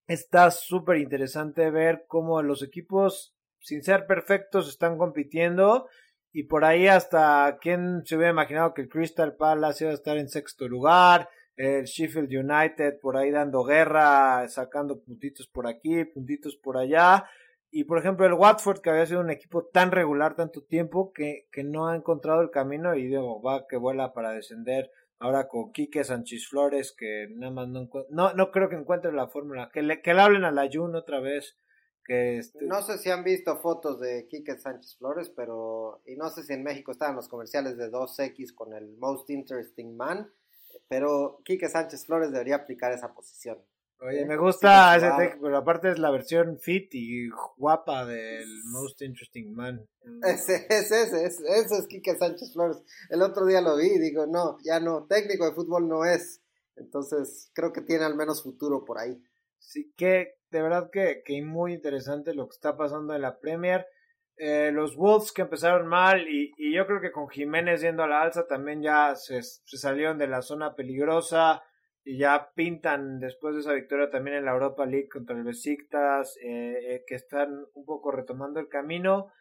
[0.07, 5.87] está súper interesante ver cómo los equipos, sin ser perfectos, están compitiendo.
[6.31, 10.17] Y por ahí hasta quién se hubiera imaginado que el Crystal Palace iba a estar
[10.17, 16.57] en sexto lugar, el Sheffield United por ahí dando guerra, sacando puntitos por aquí, puntitos
[16.57, 17.25] por allá.
[17.71, 21.47] y, por ejemplo el Watford que había sido un equipo tan regular tanto tiempo que,
[21.51, 25.71] que no ha encontrado el camino y digo, va que vuela para descender ahora con
[25.71, 29.81] Quique Sánchez Flores que nada más no, no, no creo que encuentre la fórmula, que
[29.81, 31.57] le, que le hablen la Jun otra vez.
[32.03, 32.65] Que este...
[32.65, 36.53] No sé si han visto fotos de Quique Sánchez Flores, pero y no sé si
[36.53, 40.31] en México estaban los comerciales de 2X con el Most Interesting Man,
[40.87, 43.57] pero Quique Sánchez Flores debería aplicar esa posición.
[44.01, 49.01] Oye, me gusta ese tech, pero aparte es la versión fit y guapa del Most
[49.01, 49.87] Interesting Man.
[50.23, 52.83] Ese, ese, ese, ese, es Quique Sánchez Flores.
[53.09, 56.41] El otro día lo vi y digo, no, ya no, técnico de fútbol no es.
[56.75, 59.17] Entonces, creo que tiene al menos futuro por ahí.
[59.59, 63.87] Sí, que de verdad que, que muy interesante lo que está pasando en la Premier.
[64.37, 68.07] Eh, los Wolves que empezaron mal y, y, yo creo que con Jiménez yendo a
[68.07, 71.63] la alza también ya se, se salieron de la zona peligrosa
[72.07, 76.37] y ya pintan después de esa victoria también en la Europa League contra el Besiktas,
[76.37, 79.31] eh, eh, que están un poco retomando el camino.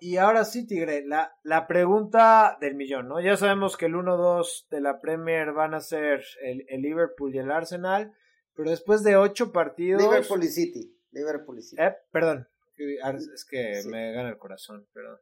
[0.00, 3.20] Y ahora sí, Tigre, la, la pregunta del millón, ¿no?
[3.20, 7.38] Ya sabemos que el 1-2 de la Premier van a ser el, el, Liverpool y
[7.38, 8.12] el Arsenal,
[8.54, 10.02] pero después de ocho partidos...
[10.02, 11.80] Liverpool y City, Liverpool y City.
[11.80, 15.18] Eh, perdón, es que me gana el corazón, perdón.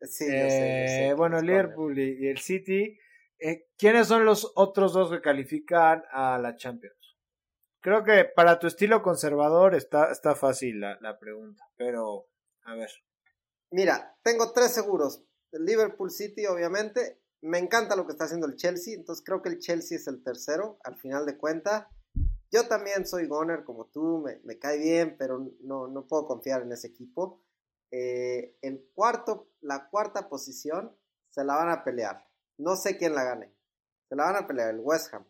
[0.00, 2.98] Sí, sé, bueno, Liverpool y, y el City
[3.40, 7.16] eh, ¿Quiénes son los otros dos que califican a la Champions?
[7.80, 12.26] Creo que para tu estilo conservador está, está fácil la, la pregunta, pero
[12.64, 12.90] a ver.
[13.70, 15.22] Mira, tengo tres seguros.
[15.52, 17.20] Liverpool City, obviamente.
[17.40, 20.22] Me encanta lo que está haciendo el Chelsea, entonces creo que el Chelsea es el
[20.24, 21.88] tercero, al final de cuenta.
[22.50, 26.62] Yo también soy goner como tú, me, me cae bien, pero no, no, puedo confiar
[26.62, 27.42] en ese equipo.
[27.92, 30.96] Eh, el cuarto, la cuarta posición
[31.30, 32.27] se la van a pelear.
[32.58, 33.52] No sé quién la gane.
[34.08, 35.24] Se la van a pelear el West Ham,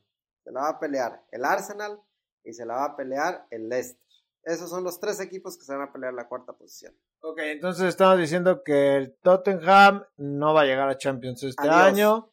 [0.45, 2.01] se la va a pelear el Arsenal
[2.45, 4.01] y se la va a pelear el Leicester.
[4.45, 6.95] Esos son los tres equipos que se van a pelear la cuarta posición.
[7.21, 12.31] Ok, entonces estamos diciendo que el Tottenham no va a llegar a Champions este año.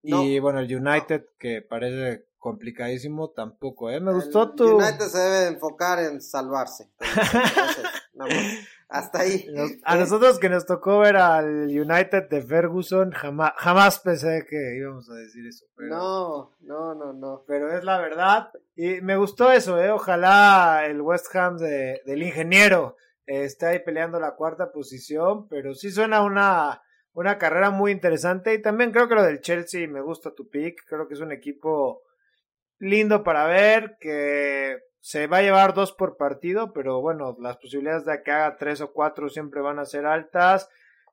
[0.00, 4.00] Y bueno, el United, que parece complicadísimo, tampoco, ¿eh?
[4.00, 4.76] Me gustó tu...
[4.76, 6.90] United se debe enfocar en salvarse.
[8.88, 9.46] Hasta ahí.
[9.84, 15.10] a nosotros que nos tocó ver al United de Ferguson, jamás, jamás pensé que íbamos
[15.10, 15.66] a decir eso.
[15.76, 17.44] no, no, no, no.
[17.46, 18.50] Pero es la verdad.
[18.74, 19.90] Y me gustó eso, ¿eh?
[19.90, 22.96] Ojalá el West Ham de, del ingeniero
[23.28, 28.54] esté ahí peleando la cuarta posición, pero sí suena una, una carrera muy interesante.
[28.54, 30.82] Y también creo que lo del Chelsea me gusta tu pick.
[30.86, 32.02] Creo que es un equipo
[32.78, 38.04] lindo para ver, que se va a llevar dos por partido, pero bueno, las posibilidades
[38.04, 40.68] de que haga tres o cuatro siempre van a ser altas.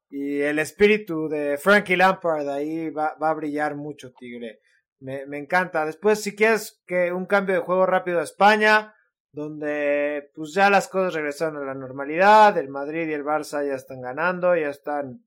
[0.10, 4.60] Y el espíritu de Frankie Lampard ahí va, va a brillar mucho, Tigre.
[5.00, 5.86] Me, me, encanta.
[5.86, 8.96] Después, si quieres que un cambio de juego rápido a España,
[9.32, 13.76] donde pues ya las cosas regresaron a la normalidad, el Madrid y el Barça ya
[13.76, 15.26] están ganando, ya están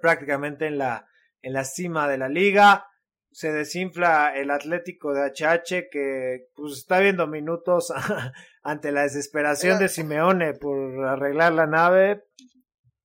[0.00, 1.08] prácticamente en la,
[1.42, 2.86] en la cima de la liga
[3.30, 7.92] se desinfla el Atlético de HH que pues está viendo minutos
[8.62, 12.24] ante la desesperación de Simeone por arreglar la nave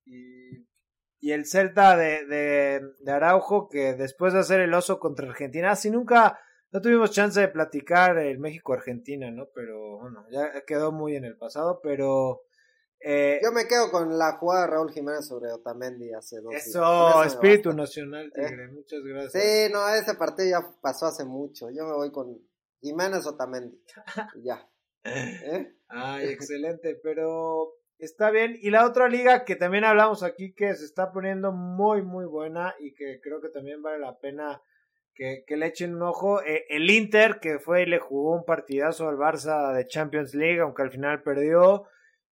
[0.04, 5.90] y, el Celta de, de, Araujo que después de hacer el oso contra Argentina, así
[5.90, 6.38] nunca
[6.70, 9.46] no tuvimos chance de platicar el México-Argentina, ¿no?
[9.54, 12.42] Pero bueno, ya quedó muy en el pasado, pero
[13.04, 17.22] eh, Yo me quedo con la jugada de Raúl Jiménez sobre Otamendi hace dos Eso,
[17.22, 19.42] espíritu nacional, eh, Tigre, muchas gracias.
[19.42, 21.68] Sí, no, ese partido ya pasó hace mucho.
[21.70, 22.38] Yo me voy con
[22.80, 23.78] Jiménez Otamendi.
[24.42, 24.66] ya.
[25.04, 25.74] ¿Eh?
[25.88, 28.56] Ay, excelente, pero está bien.
[28.58, 32.74] Y la otra liga que también hablamos aquí que se está poniendo muy, muy buena
[32.80, 34.62] y que creo que también vale la pena
[35.14, 36.40] que, que le echen un ojo.
[36.42, 40.82] el Inter, que fue y le jugó un partidazo al Barça de Champions League, aunque
[40.82, 41.86] al final perdió.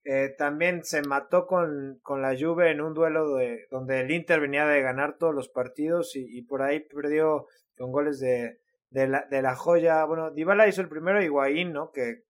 [0.04, 4.40] Eh, también se mató con, con, la Juve en un duelo de, donde el Inter
[4.40, 8.58] venía de ganar todos los partidos y, y por ahí perdió con goles de,
[8.90, 10.04] de, la, de la joya.
[10.04, 11.92] Bueno, Dybala hizo el primero Higuaín, ¿no?
[11.92, 12.24] Que,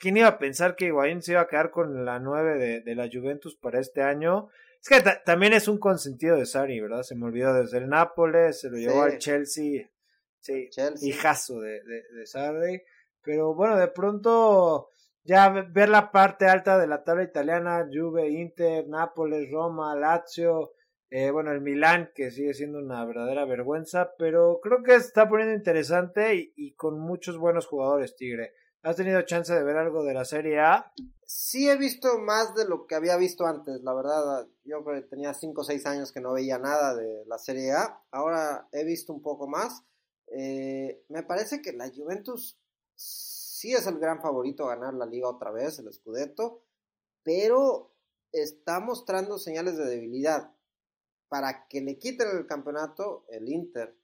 [0.00, 2.94] ¿Quién iba a pensar que Higuaín se iba a quedar con la 9 de, de
[2.94, 4.48] la Juventus para este año?
[4.80, 7.02] Es que también es un consentido de Sari, ¿verdad?
[7.02, 9.88] Se me olvidó desde el Nápoles, se lo llevó al Chelsea.
[10.40, 11.08] Sí, Chelsea.
[11.08, 12.82] hijazo de, de, de Sarri.
[13.22, 14.90] Pero bueno, de pronto
[15.24, 20.72] ya ver la parte alta de la tabla italiana, Juve, Inter, Nápoles, Roma, Lazio,
[21.10, 25.54] eh, bueno, el Milán, que sigue siendo una verdadera vergüenza, pero creo que está poniendo
[25.54, 28.52] interesante y, con muchos buenos jugadores, Tigre.
[28.82, 30.92] ¿Has tenido chance de ver algo de la Serie A?
[31.24, 34.46] Sí he visto más de lo que había visto antes, la verdad.
[34.64, 38.00] Yo tenía 5 o 6 años que no veía nada de la Serie A.
[38.10, 39.82] Ahora he visto un poco más.
[40.26, 42.60] Eh, me parece que la Juventus
[43.58, 46.62] sí es el gran favorito a ganar la liga otra vez, el Scudetto,
[47.24, 47.92] pero
[48.30, 50.52] está mostrando señales de debilidad.
[51.28, 53.94] Para que le quiten el campeonato, el Inter,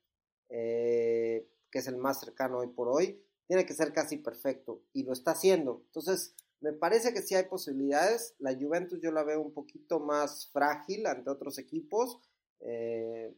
[0.49, 5.05] eh, que es el más cercano hoy por hoy, tiene que ser casi perfecto y
[5.05, 5.83] lo está haciendo.
[5.87, 8.35] Entonces, me parece que sí hay posibilidades.
[8.39, 12.19] La Juventus yo la veo un poquito más frágil ante otros equipos.
[12.61, 13.33] Eh,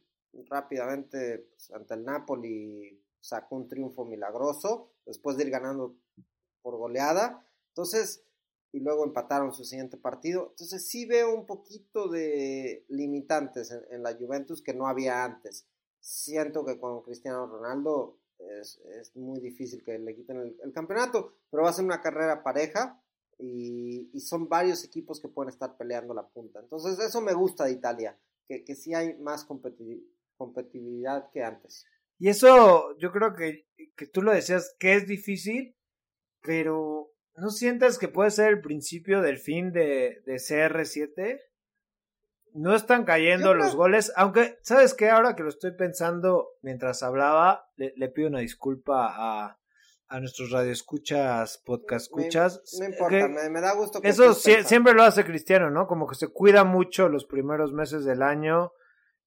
[0.49, 5.95] rápidamente pues, ante el Napoli sacó un triunfo milagroso después de ir ganando
[6.67, 7.47] por goleada.
[7.69, 8.25] Entonces,
[8.73, 10.47] y luego empataron su siguiente partido.
[10.49, 15.65] Entonces sí veo un poquito de limitantes en, la Juventus que no había antes.
[16.01, 18.17] Siento que con Cristiano Ronaldo
[18.59, 18.81] es,
[19.15, 23.01] muy difícil que le quiten el, campeonato, pero va a ser una carrera pareja
[23.39, 26.59] y, son varios equipos que pueden estar peleando la punta.
[26.59, 31.85] Entonces eso me gusta de Italia, que, que sí hay más competitividad que antes.
[32.19, 35.76] Y eso yo creo que, que tú lo decías que es difícil,
[36.47, 41.41] pero ¿no sientes que puede ser el principio del fin de, de CR7?
[42.53, 45.09] No están cayendo los goles, aunque, ¿sabes qué?
[45.09, 49.59] Ahora que lo estoy pensando mientras hablaba, le, pido una disculpa a,
[50.07, 52.63] a nuestros radioescuchas, podcast escuchas.
[52.79, 55.85] No importa, me, da gusto que Eso siempre lo hace Cristiano, ¿no?
[55.85, 58.71] Como que se cuida mucho los primeros meses del año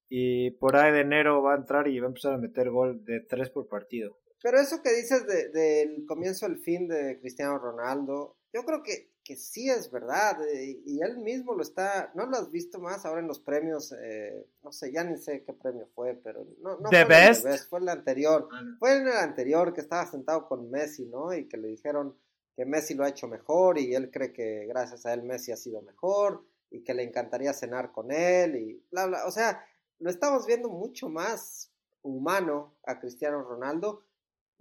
[0.09, 3.05] y por ahí de enero va a entrar y va a empezar a meter gol
[3.05, 4.17] de tres por partido.
[4.41, 9.11] Pero eso que dices del de, comienzo al fin de Cristiano Ronaldo, yo creo que,
[9.23, 10.43] que sí es verdad.
[10.47, 13.91] Eh, y él mismo lo está, ¿no lo has visto más ahora en los premios?
[13.91, 17.45] Eh, no sé, ya ni sé qué premio fue, pero no, no fue best?
[17.45, 18.49] el fue el anterior.
[18.51, 21.33] Ah, fue en el anterior que estaba sentado con Messi, ¿no?
[21.33, 22.17] Y que le dijeron
[22.55, 25.57] que Messi lo ha hecho mejor y él cree que gracias a él Messi ha
[25.57, 29.25] sido mejor y que le encantaría cenar con él y bla, bla.
[29.25, 29.63] O sea,
[29.99, 34.03] lo estamos viendo mucho más humano a Cristiano Ronaldo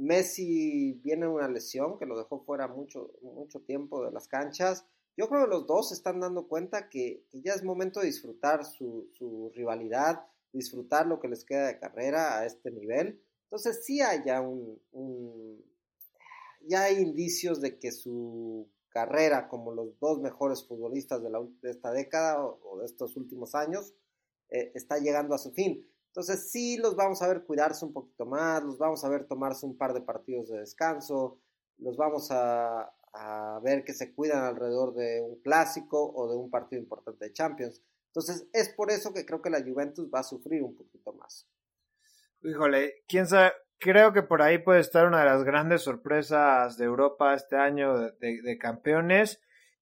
[0.00, 4.86] Messi viene una lesión que lo dejó fuera mucho, mucho tiempo de las canchas.
[5.16, 9.10] Yo creo que los dos están dando cuenta que, ya es momento de disfrutar su,
[9.54, 13.22] rivalidad, disfrutar lo que les queda de carrera a este nivel.
[13.44, 14.80] Entonces sí hay ya un,
[16.62, 21.30] ya hay indicios de que su carrera como los dos mejores futbolistas de,
[21.70, 23.92] esta década o, de estos últimos años
[24.48, 25.86] eh, está llegando a su fin.
[26.10, 29.64] Entonces sí los vamos a ver cuidarse un poquito más, los vamos a ver tomarse
[29.64, 31.38] un par de partidos de descanso,
[31.78, 32.92] los vamos a,
[33.62, 37.82] ver que se cuidan alrededor de un clásico o de un partido importante de Champions.
[38.06, 41.48] Entonces es por eso que creo que la Juventus va a sufrir un poquito más.
[42.42, 46.84] Híjole, quién sabe, creo que por ahí puede estar una de las grandes sorpresas de
[46.84, 49.40] Europa este año de, campeones.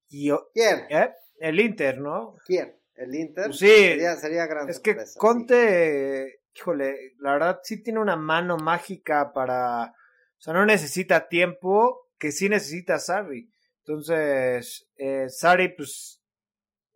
[0.09, 0.87] Y, ¿Quién?
[0.91, 1.12] ¿eh?
[1.38, 2.37] El Inter, ¿no?
[2.47, 2.78] ¿Quién?
[2.99, 3.47] El Inter.
[3.47, 8.57] Pues sí, sería, sería gran Es que Conte, híjole, la verdad sí tiene una mano
[8.59, 9.95] mágica para.
[10.39, 13.51] O sea, no necesita tiempo, que sí necesita Sarri.
[13.79, 16.23] Entonces, eh, Sarri, pues.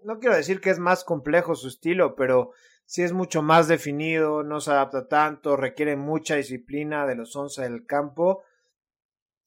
[0.05, 2.51] No quiero decir que es más complejo su estilo, pero
[2.87, 7.63] sí es mucho más definido, no se adapta tanto, requiere mucha disciplina de los once
[7.63, 8.43] del campo.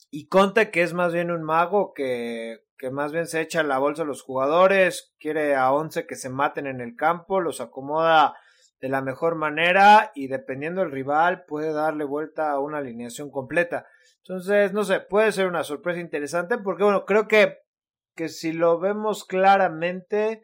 [0.09, 3.77] Y Conte, que es más bien un mago que que más bien se echa la
[3.77, 8.35] bolsa a los jugadores, quiere a 11 que se maten en el campo, los acomoda
[8.79, 13.87] de la mejor manera y dependiendo del rival puede darle vuelta a una alineación completa.
[14.17, 17.59] Entonces, no sé, puede ser una sorpresa interesante porque bueno, creo que,
[18.15, 20.43] que si lo vemos claramente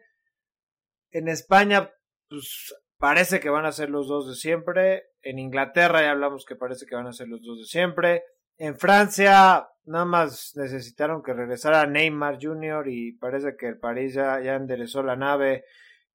[1.10, 1.92] en España,
[2.28, 5.04] pues parece que van a ser los dos de siempre.
[5.20, 8.24] En Inglaterra ya hablamos que parece que van a ser los dos de siempre.
[8.58, 12.86] En Francia nada más necesitaron que regresara Neymar Jr.
[12.88, 15.64] y parece que el París ya, enderezó la nave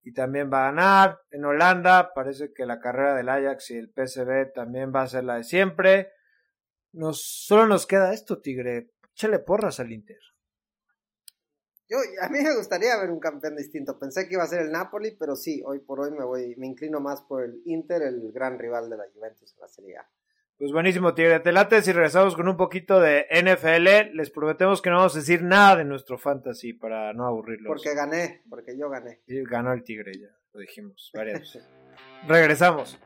[0.03, 1.21] y también va a ganar.
[1.31, 5.23] En Holanda parece que la carrera del Ajax y el PSV también va a ser
[5.23, 6.11] la de siempre.
[7.11, 8.91] Solo nos queda esto, Tigre.
[9.13, 10.19] Échale porras al Inter.
[11.89, 13.97] Yo, a mí me gustaría ver un campeón distinto.
[13.97, 16.67] Pensé que iba a ser el Napoli, pero sí, hoy por hoy me voy, me
[16.67, 20.09] inclino más por el Inter, el gran rival de la Juventus en la Serie A.
[20.57, 21.39] Pues buenísimo, Tigre.
[21.39, 24.15] Te late si regresamos con un poquito de NFL.
[24.15, 27.67] Les prometemos que no vamos a decir nada de nuestro fantasy para no aburrirlos.
[27.67, 29.21] Porque gané, porque yo gané.
[29.27, 31.59] Y ganó el Tigre, ya lo dijimos varias
[32.27, 32.99] Regresamos.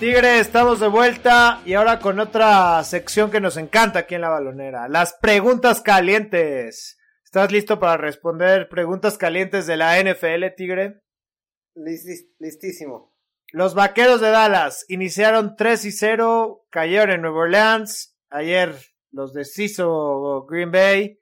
[0.00, 4.30] Tigre, estamos de vuelta y ahora con otra sección que nos encanta aquí en la
[4.30, 6.98] balonera, las preguntas calientes.
[7.22, 11.02] ¿Estás listo para responder preguntas calientes de la NFL, Tigre?
[11.74, 13.14] listísimo.
[13.52, 18.74] Los Vaqueros de Dallas iniciaron 3 y 0, cayeron en Nueva Orleans, ayer
[19.10, 21.20] los deshizo Green Bay.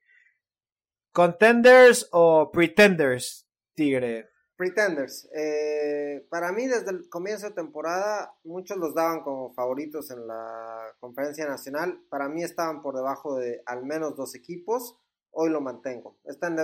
[1.11, 4.29] ¿Contenders o pretenders, Tigre?
[4.59, 5.31] Pretenders.
[5.33, 10.97] Eh, para mí, desde el comienzo de temporada, muchos los daban como favoritos en la
[10.99, 12.03] conferencia nacional.
[12.11, 14.99] Para mí estaban por debajo de al menos dos equipos.
[15.31, 16.19] Hoy lo mantengo.
[16.25, 16.59] Están,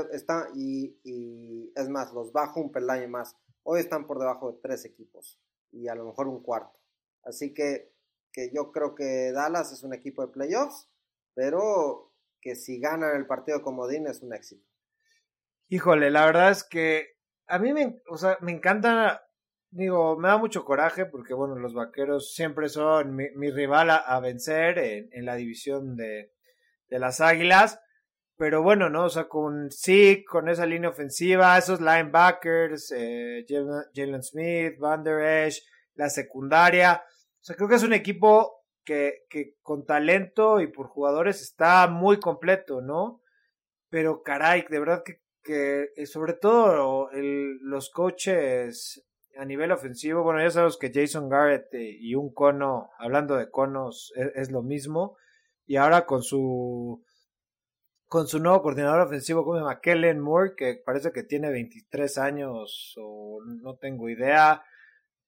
[0.57, 3.37] y, es más, los bajo un peldaño más.
[3.63, 5.41] Hoy están por debajo de tres equipos
[5.71, 6.81] y a lo mejor un cuarto.
[7.23, 7.93] Así que,
[8.33, 10.91] que yo creo que Dallas es un equipo de playoffs,
[11.33, 14.67] pero que si ganan el partido de comodín es un éxito.
[15.69, 17.14] Híjole, la verdad es que
[17.47, 19.27] a mí me, o sea, me encanta,
[19.71, 24.79] digo, me da mucho coraje porque, bueno, los vaqueros siempre son mi, rival a, vencer
[24.79, 26.33] en, la división de,
[26.89, 27.81] de las águilas.
[28.37, 29.05] Pero bueno, ¿no?
[29.05, 33.47] O sea, con Zeke, con esa línea ofensiva, esos linebackers, eh,
[33.95, 35.63] Jalen Smith, Van Der Esch,
[35.95, 37.05] la secundaria.
[37.07, 41.87] O sea, creo que es un equipo que, que con talento y por jugadores está
[41.87, 43.23] muy completo, ¿no?
[43.89, 49.05] Pero caray, de verdad que que eh, sobre todo el, los coaches
[49.37, 53.51] a nivel ofensivo, bueno, ya sabemos que Jason Garrett eh, y un cono, hablando de
[53.51, 55.17] conos, e, es, lo mismo.
[55.67, 57.05] Y ahora con su
[58.07, 59.81] con su nuevo coordinador ofensivo, como se llama?
[59.81, 64.63] Kellen Moore, que parece que tiene 23 años o no tengo idea.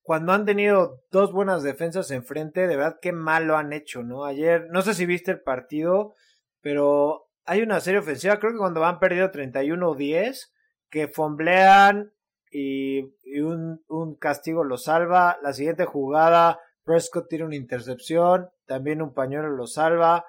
[0.02, 4.24] Cuando han tenido dos buenas defensas enfrente, de verdad qué mal lo han hecho, ¿no?
[4.24, 6.14] Ayer, no sé si viste el partido,
[6.60, 10.50] pero hay una serie ofensiva, creo que cuando van perdido 31-10,
[10.90, 12.12] que fomblean
[12.50, 13.02] y,
[13.40, 15.38] un, un, castigo lo salva.
[15.42, 20.26] La siguiente jugada, Prescott tiene una intercepción, también un pañuelo lo salva.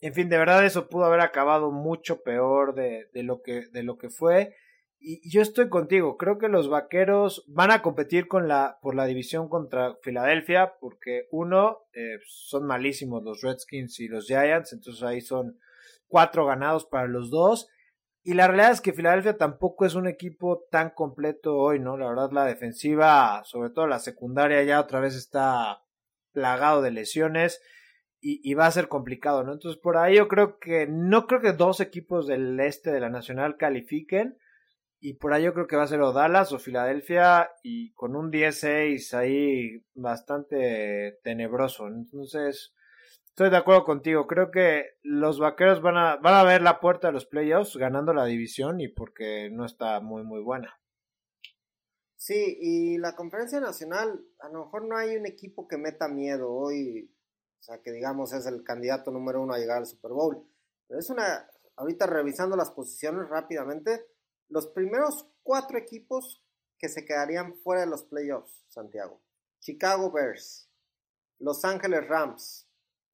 [0.00, 3.82] En fin, de verdad eso pudo haber acabado mucho peor de, de, lo, que, de
[3.82, 4.54] lo que fue.
[4.98, 9.04] Y yo estoy contigo, creo que los vaqueros van a competir con la, por la
[9.04, 15.20] división contra Filadelfia, porque uno, eh, son malísimos los Redskins y los Giants, entonces ahí
[15.20, 15.58] son
[16.08, 17.68] cuatro ganados para los dos.
[18.22, 21.96] Y la realidad es que Filadelfia tampoco es un equipo tan completo hoy, ¿no?
[21.96, 25.84] La verdad, la defensiva, sobre todo la secundaria, ya otra vez está
[26.32, 27.62] plagado de lesiones
[28.20, 29.52] y, va a ser complicado, ¿no?
[29.52, 33.08] Entonces, por ahí yo creo que, no creo que dos equipos del este de la
[33.08, 34.36] Nacional califiquen.
[34.98, 38.16] Y por ahí yo creo que va a ser o Dallas o Filadelfia y con
[38.16, 41.86] un 10-6 ahí bastante tenebroso.
[41.86, 42.74] Entonces,
[43.36, 44.26] Estoy de acuerdo contigo.
[44.26, 48.14] Creo que los vaqueros van a, van a ver la puerta de los playoffs ganando
[48.14, 50.80] la división y porque no está muy, muy buena.
[52.16, 56.50] Sí, y la conferencia nacional, a lo mejor no hay un equipo que meta miedo
[56.50, 57.14] hoy,
[57.60, 60.42] o sea, que digamos es el candidato número uno a llegar al Super Bowl.
[60.88, 64.06] Pero es una, ahorita revisando las posiciones rápidamente,
[64.48, 66.42] los primeros cuatro equipos
[66.78, 69.20] que se quedarían fuera de los playoffs, Santiago.
[69.60, 70.70] Chicago Bears,
[71.38, 72.65] Los Ángeles Rams,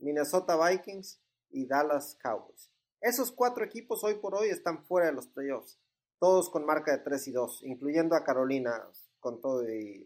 [0.02, 2.70] Minnesota Vikings y Dallas Cowboys.
[3.00, 5.78] Esos cuatro equipos hoy por hoy están fuera de los playoffs,
[6.18, 8.88] todos con marca de 3 y 2, incluyendo a Carolina
[9.20, 10.04] con todo y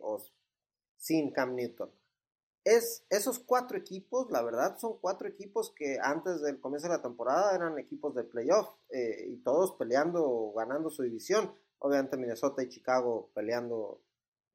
[0.96, 1.90] sin Cam Newton.
[2.64, 7.02] Es, esos cuatro equipos, la verdad, son cuatro equipos que antes del comienzo de la
[7.02, 11.54] temporada eran equipos de playoff eh, y todos peleando, ganando su división.
[11.78, 14.00] Obviamente Minnesota y Chicago peleando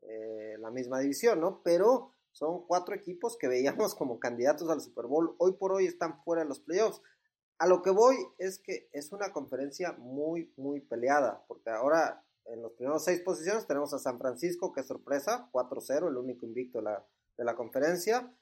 [0.01, 1.61] eh, la misma división, ¿no?
[1.63, 5.35] Pero son cuatro equipos que veíamos como candidatos al Super Bowl.
[5.37, 7.01] Hoy por hoy están fuera de los playoffs.
[7.57, 12.61] A lo que voy es que es una conferencia muy, muy peleada, porque ahora en
[12.61, 16.79] los primeros seis posiciones tenemos a San Francisco, que es sorpresa, 4-0, el único invicto
[16.79, 17.05] de la,
[17.37, 18.33] de la conferencia.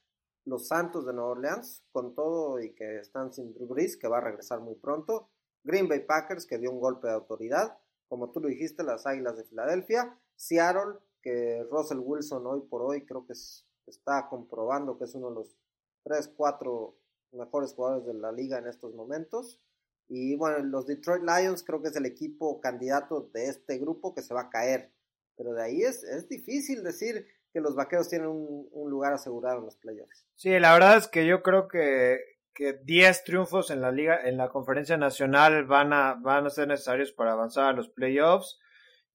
[0.45, 4.19] Los Santos de Nueva Orleans, con todo y que están sin Drew Brees, que va
[4.19, 5.29] a regresar muy pronto.
[5.63, 7.77] Green Bay Packers, que dio un golpe de autoridad.
[8.07, 10.17] Como tú lo dijiste, las Águilas de Filadelfia.
[10.35, 15.29] Seattle, que Russell Wilson hoy por hoy creo que es está comprobando que es uno
[15.29, 15.57] de los
[16.03, 16.95] 3, 4
[17.33, 19.59] mejores jugadores de la liga en estos momentos.
[20.07, 24.23] Y bueno, los Detroit Lions creo que es el equipo candidato de este grupo que
[24.23, 24.91] se va a caer.
[25.37, 29.65] Pero de ahí es, es difícil decir que los vaqueros tienen un, lugar asegurado en
[29.65, 30.25] los playoffs.
[30.35, 32.19] Sí, la verdad es que yo creo que,
[32.53, 36.67] que 10 triunfos en la liga, en la conferencia nacional van a, van a ser
[36.67, 38.59] necesarios para avanzar a los playoffs.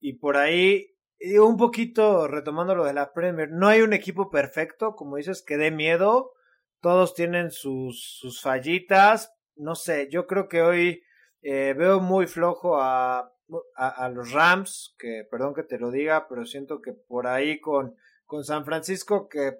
[0.01, 0.94] Y por ahí
[1.41, 5.57] un poquito retomando lo de la Premier, no hay un equipo perfecto, como dices, que
[5.57, 6.33] dé miedo.
[6.81, 9.33] Todos tienen sus, sus fallitas.
[9.57, 11.03] No sé, yo creo que hoy
[11.43, 13.33] eh, veo muy flojo a,
[13.77, 17.95] a, los Rams, que perdón que te lo diga, pero siento que por ahí con,
[18.25, 19.59] con San Francisco, que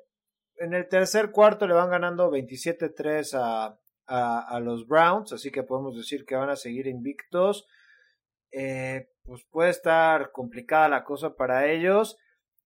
[0.57, 5.63] en el tercer cuarto le van ganando 27-3 a, a, a los Browns, así que
[5.63, 7.67] podemos decir que van a seguir invictos.
[8.57, 12.19] Eh, pues puede estar complicada la cosa para ellos.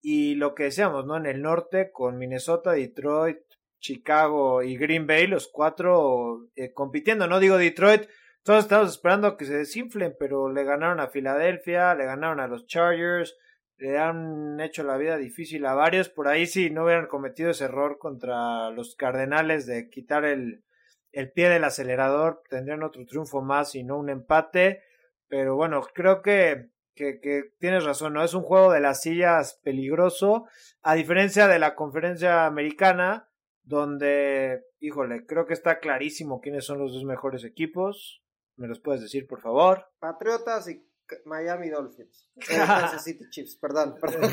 [0.03, 1.17] Y lo que decíamos, ¿no?
[1.17, 3.39] En el norte, con Minnesota, Detroit,
[3.81, 7.27] Chicago y Green Bay, los cuatro eh, compitiendo.
[7.27, 8.03] No digo Detroit,
[8.43, 12.67] todos estamos esperando que se desinflen, pero le ganaron a Filadelfia, le ganaron a los
[12.67, 13.37] Chargers,
[13.77, 16.09] le han hecho la vida difícil a varios.
[16.09, 20.65] Por ahí si no hubieran cometido ese error contra los Cardenales de quitar el,
[21.13, 24.83] el pie del acelerador, tendrían otro triunfo más y no un empate.
[25.29, 28.25] Pero bueno, creo que, que, que, tienes razón, ¿no?
[28.25, 30.47] Es un juego de las sillas peligroso,
[30.83, 33.29] a diferencia de la conferencia americana,
[33.63, 38.23] donde, híjole, creo que está clarísimo quiénes son los dos mejores equipos.
[38.57, 39.87] ¿Me los puedes decir, por favor?
[40.01, 40.89] Patriotas y
[41.25, 42.29] Miami Dolphins.
[42.39, 44.31] Eh, Kansas City Chiefs, perdón, perdón.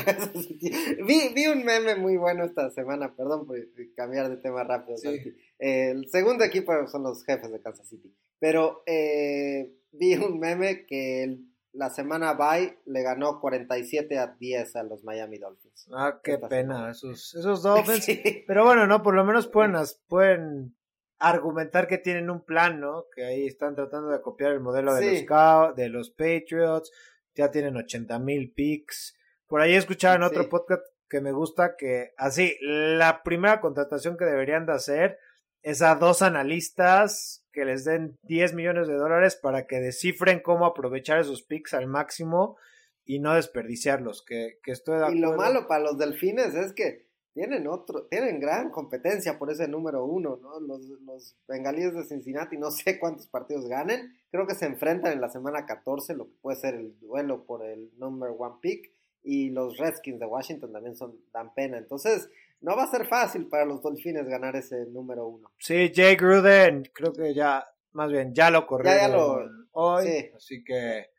[1.06, 3.58] Vi, vi, un meme muy bueno esta semana, perdón por
[3.96, 4.96] cambiar de tema rápido.
[4.96, 5.36] Sí.
[5.58, 8.14] el segundo equipo son los jefes de Kansas City.
[8.38, 14.76] Pero eh, vi un meme que el, la semana bye le ganó 47 a 10
[14.76, 15.88] a los Miami Dolphins.
[15.92, 18.04] Ah, qué pena, esos, esos Dolphins.
[18.04, 18.44] sí.
[18.46, 19.74] Pero bueno, no, por lo menos pueden,
[20.08, 20.76] pueden
[21.18, 23.04] argumentar que tienen un plan, ¿no?
[23.14, 25.26] Que ahí están tratando de copiar el modelo de, sí.
[25.28, 26.90] los, de los Patriots,
[27.34, 29.16] ya tienen 80 mil picks.
[29.46, 30.34] Por ahí escucharon sí.
[30.34, 35.18] otro podcast que me gusta que así, la primera contratación que deberían de hacer
[35.62, 40.66] es a dos analistas que les den 10 millones de dólares para que descifren cómo
[40.66, 42.58] aprovechar esos picks al máximo
[43.06, 45.16] y no desperdiciarlos, que, que estoy de acuerdo.
[45.16, 49.68] Y lo malo para los delfines es que tienen otro, tienen gran competencia por ese
[49.68, 50.60] número uno, ¿no?
[50.60, 55.22] Los, los bengalíes de Cincinnati, no sé cuántos partidos ganen, creo que se enfrentan en
[55.22, 58.92] la semana 14, lo que puede ser el duelo por el number one pick,
[59.22, 62.28] y los Redskins de Washington también son, dan pena, entonces
[62.60, 65.52] no va a ser fácil para los Dolphines ganar ese número uno.
[65.58, 70.06] Sí, Jay Gruden, creo que ya, más bien, ya lo corrió ya, ya lo, hoy,
[70.06, 70.30] sí.
[70.34, 71.10] así que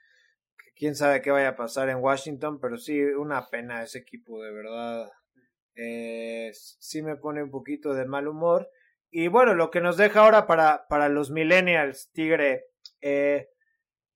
[0.75, 4.51] quién sabe qué vaya a pasar en Washington, pero sí, una pena ese equipo, de
[4.51, 5.11] verdad
[5.77, 8.69] eh, sí me pone un poquito de mal humor.
[9.09, 12.65] Y bueno, lo que nos deja ahora para, para los millennials, Tigre,
[12.99, 13.49] eh,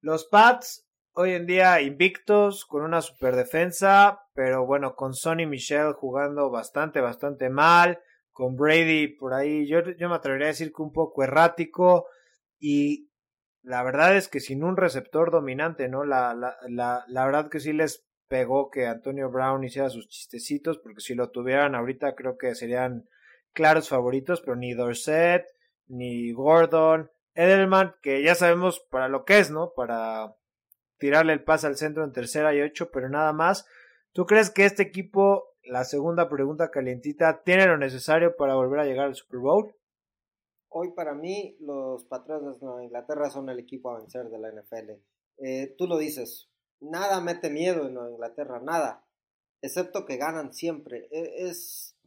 [0.01, 5.93] los Pats hoy en día invictos, con una super defensa, pero bueno, con Sonny Michel
[5.93, 7.99] jugando bastante, bastante mal,
[8.31, 12.07] con Brady por ahí, yo, yo me atrevería a decir que un poco errático
[12.59, 13.09] y
[13.61, 16.03] la verdad es que sin un receptor dominante, ¿no?
[16.03, 20.79] La, la, la, la verdad que sí les pegó que Antonio Brown hiciera sus chistecitos,
[20.79, 23.07] porque si lo tuvieran ahorita creo que serían
[23.53, 25.45] claros favoritos, pero ni Dorset,
[25.87, 29.73] ni Gordon, Edelman, que ya sabemos para lo que es, ¿no?
[29.75, 30.33] Para
[31.01, 33.65] tirarle el pase al centro en tercera y ocho, pero nada más.
[34.13, 38.85] ¿Tú crees que este equipo, la segunda pregunta calientita, tiene lo necesario para volver a
[38.85, 39.75] llegar al Super Bowl?
[40.69, 44.51] Hoy para mí los Patriotas de Nueva Inglaterra son el equipo a vencer de la
[44.51, 44.91] NFL.
[45.39, 49.03] Eh, tú lo dices, nada mete miedo en Nueva Inglaterra, nada,
[49.63, 51.07] excepto que ganan siempre.
[51.09, 51.97] E, es,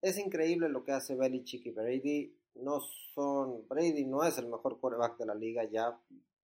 [0.00, 2.36] es increíble lo que hace Belichick y Brady.
[2.56, 2.80] No
[3.14, 5.96] son, Brady no es el mejor quarterback de la liga ya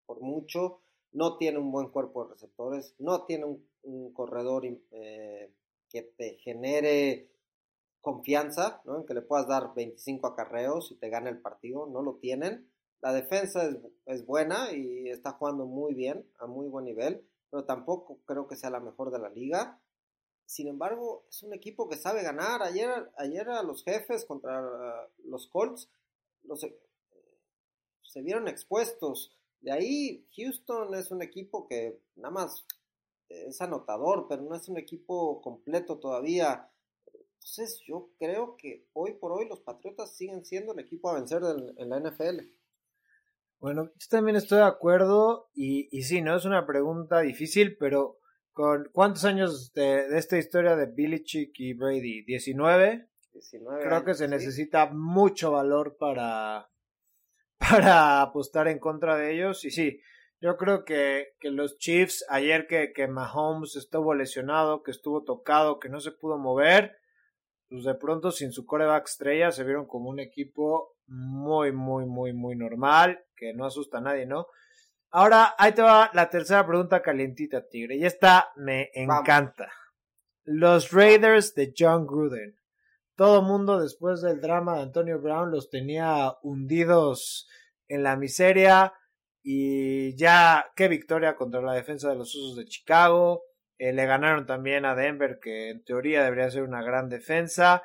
[0.06, 0.80] por mucho.
[1.12, 3.46] No tiene un buen cuerpo de receptores, no tiene
[3.82, 5.52] un, corredor eh,
[5.88, 7.30] que te genere
[8.00, 8.98] confianza, ¿no?
[8.98, 12.70] en que le puedas dar 25 acarreos y te gane el partido, no lo tienen.
[13.00, 17.64] La defensa es, es, buena y está jugando muy bien, a muy buen nivel pero
[17.64, 19.80] tampoco creo que sea la mejor de la liga.
[20.44, 22.62] Sin embargo, es un equipo que sabe ganar.
[22.62, 25.90] Ayer, ayer a los jefes contra los Colts
[26.44, 26.78] los, eh,
[28.02, 29.37] se vieron expuestos.
[29.60, 32.64] De ahí, Houston es un equipo que nada más
[33.28, 36.70] es anotador, pero no es un equipo completo todavía.
[37.12, 41.42] Entonces, yo creo que hoy por hoy los Patriotas siguen siendo el equipo a vencer
[41.42, 42.40] en, en la NFL.
[43.60, 48.18] Bueno, yo también estoy de acuerdo y, y sí, no es una pregunta difícil, pero
[48.52, 52.24] ¿con cuántos años de, de esta historia de Billy Chick y Brady?
[52.24, 53.08] ¿19?
[53.32, 56.70] 19 Creo que se necesita mucho valor para,
[57.70, 60.00] para apostar en contra de ellos y sí,
[60.40, 65.80] yo creo que, que los Chiefs ayer que, que Mahomes estuvo lesionado, que estuvo tocado,
[65.80, 66.96] que no se pudo mover,
[67.68, 72.32] pues de pronto sin su coreback estrella se vieron como un equipo muy, muy, muy,
[72.32, 74.46] muy normal, que no asusta a nadie, ¿no?
[75.10, 77.96] Ahora, ahí te va la tercera pregunta calientita, Tigre.
[77.96, 79.64] Y esta me encanta.
[79.64, 79.74] Vamos.
[80.44, 82.57] Los Raiders de John Gruden.
[83.18, 87.48] Todo mundo después del drama de Antonio Brown los tenía hundidos
[87.88, 88.94] en la miseria.
[89.42, 93.42] Y ya, qué victoria contra la defensa de los Usos de Chicago.
[93.76, 97.82] Eh, le ganaron también a Denver, que en teoría debería ser una gran defensa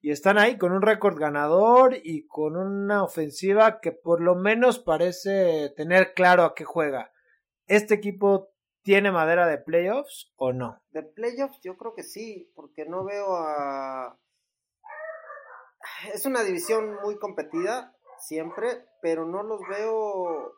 [0.00, 4.78] y están ahí con un récord ganador y con una ofensiva que por lo menos
[4.78, 7.10] parece tener claro a qué juega.
[7.66, 10.80] ¿Este equipo tiene madera de playoffs o no?
[10.92, 14.16] De playoffs yo creo que sí, porque no veo a...
[16.12, 20.54] Es una división muy competida siempre, pero no los veo...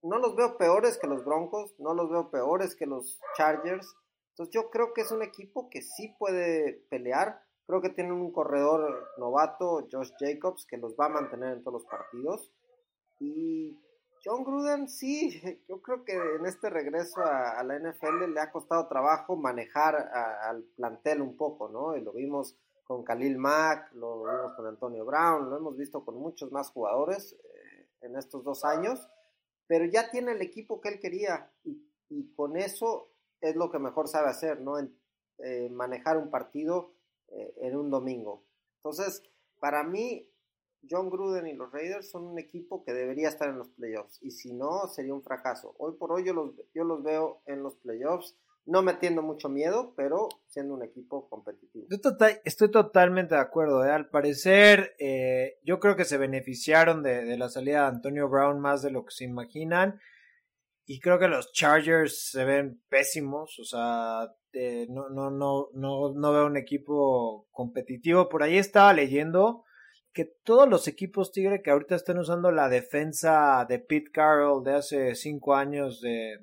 [0.00, 3.96] No los veo peores que los Broncos, no los veo peores que los Chargers.
[4.30, 7.42] Entonces yo creo que es un equipo que sí puede pelear.
[7.66, 11.82] Creo que tienen un corredor novato, Josh Jacobs, que los va a mantener en todos
[11.82, 12.52] los partidos.
[13.18, 13.76] Y
[14.24, 18.86] John Gruden, sí, yo creo que en este regreso a, la NFL le ha costado
[18.86, 21.96] trabajo manejar al plantel un poco, ¿no?
[21.96, 22.56] Y lo vimos
[22.88, 27.34] con Khalil Mack, lo vimos con Antonio Brown, lo hemos visto con muchos más jugadores
[27.34, 29.06] eh, en estos dos años,
[29.66, 31.86] pero ya tiene el equipo que él quería y,
[32.34, 33.10] con eso
[33.42, 34.78] es lo que mejor sabe hacer, ¿no?
[35.36, 36.94] Eh, manejar un partido
[37.28, 38.46] eh, en un domingo.
[38.76, 39.22] Entonces,
[39.60, 40.26] para mí,
[40.88, 44.30] John Gruden y los Raiders son un equipo que debería estar en los playoffs y
[44.30, 45.74] si no sería un fracaso.
[45.76, 46.32] Hoy por hoy yo
[46.84, 48.34] los veo en los playoffs,
[48.68, 51.86] no metiendo mucho miedo, pero siendo un equipo competitivo.
[52.44, 53.84] estoy totalmente de acuerdo.
[53.84, 53.90] ¿eh?
[53.90, 58.82] Al parecer, eh, yo creo que se beneficiaron de, la salida de Antonio Brown más
[58.82, 59.98] de lo que se imaginan.
[60.84, 63.58] Y creo que los Chargers se ven pésimos.
[63.58, 64.34] O sea,
[64.90, 68.28] no, no, no, no, no veo un equipo competitivo.
[68.28, 69.64] Por ahí estaba leyendo
[70.12, 74.74] que todos los equipos Tigre que ahorita están usando la defensa de Pete Carroll de
[74.74, 76.38] hace cinco años de,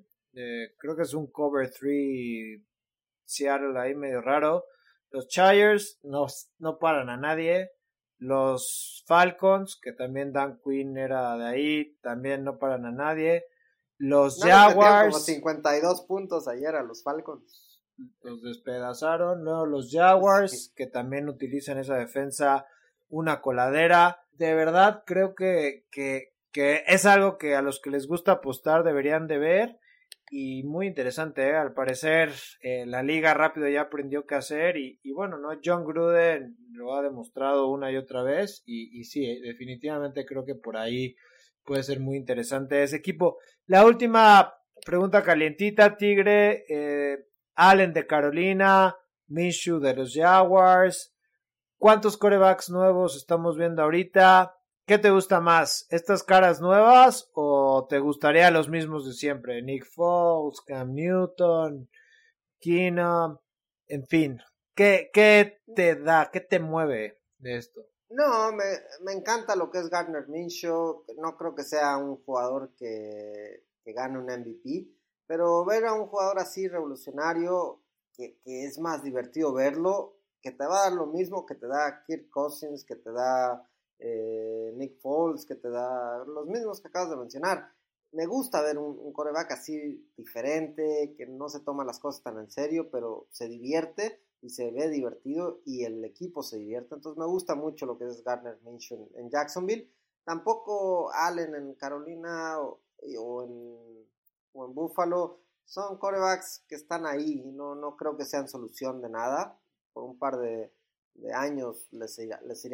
[0.77, 2.61] creo que es un cover 3
[3.25, 4.65] Seattle ahí medio raro.
[5.09, 6.27] Los Chargers no,
[6.59, 7.71] no paran a nadie.
[8.17, 13.45] Los Falcons, que también Dan Quinn era de ahí, también no paran a nadie.
[13.97, 15.13] Los Jaguars.
[15.13, 17.81] Como 52 puntos ayer a los Falcons.
[18.21, 19.43] Los despedazaron.
[19.43, 22.65] Luego los Jaguars, que también utilizan esa defensa
[23.07, 24.21] una coladera.
[24.31, 28.83] De verdad creo que, que, que, es algo que a los que les gusta apostar
[28.83, 29.79] deberían de ver.
[30.37, 31.55] Y muy interesante, ¿eh?
[31.55, 32.29] al parecer
[32.59, 35.57] eh, la liga rápido ya aprendió qué hacer y, bueno, ¿no?
[35.63, 40.55] John Gruden lo ha demostrado una y otra vez y, sí, eh, definitivamente creo que
[40.55, 41.15] por ahí
[41.63, 43.37] puede ser muy interesante ese equipo.
[43.65, 44.53] La última
[44.85, 46.65] pregunta calientita, Tigre,
[47.53, 48.93] Allen de Carolina,
[49.27, 51.15] Minshew de los Jaguars,
[51.77, 54.54] ¿Cuántos corebacks nuevos estamos viendo ahorita?
[54.87, 55.87] ¿Qué te gusta más?
[55.89, 59.63] ¿Estas caras nuevas o te gustaría los mismos de siempre?
[59.63, 61.89] Nick Foles, Cam Newton,
[62.59, 63.35] Keenum,
[63.87, 64.39] en fin.
[64.75, 67.81] ¿Qué, qué te da, qué te mueve de esto?
[68.09, 68.63] No, me,
[69.01, 71.03] me encanta lo que es Gardner Minshew.
[71.17, 74.87] No creo que sea un jugador que, que gane un MVP,
[75.25, 77.81] pero ver a un jugador así revolucionario,
[78.13, 81.65] que, que es más divertido verlo, que te va a dar lo mismo que te
[81.65, 83.67] da Kirk Cousins, que te da
[83.99, 87.71] eh, Nick Foles, que te da los mismos que acabas de mencionar.
[88.11, 92.49] Me gusta ver un, coreback así diferente, que no se toma las cosas tan en
[92.49, 96.95] serio, pero se divierte y se ve divertido y el equipo se divierte.
[96.95, 99.91] Entonces me gusta mucho lo que es Gardner Minshew en, Jacksonville.
[100.23, 102.79] Tampoco Allen en Carolina o,
[103.43, 104.07] en,
[104.53, 107.43] o en Buffalo son corebacks que están ahí.
[107.53, 109.59] No, no creo que sean solución de nada
[109.93, 110.71] por un par de,
[111.33, 112.69] años les les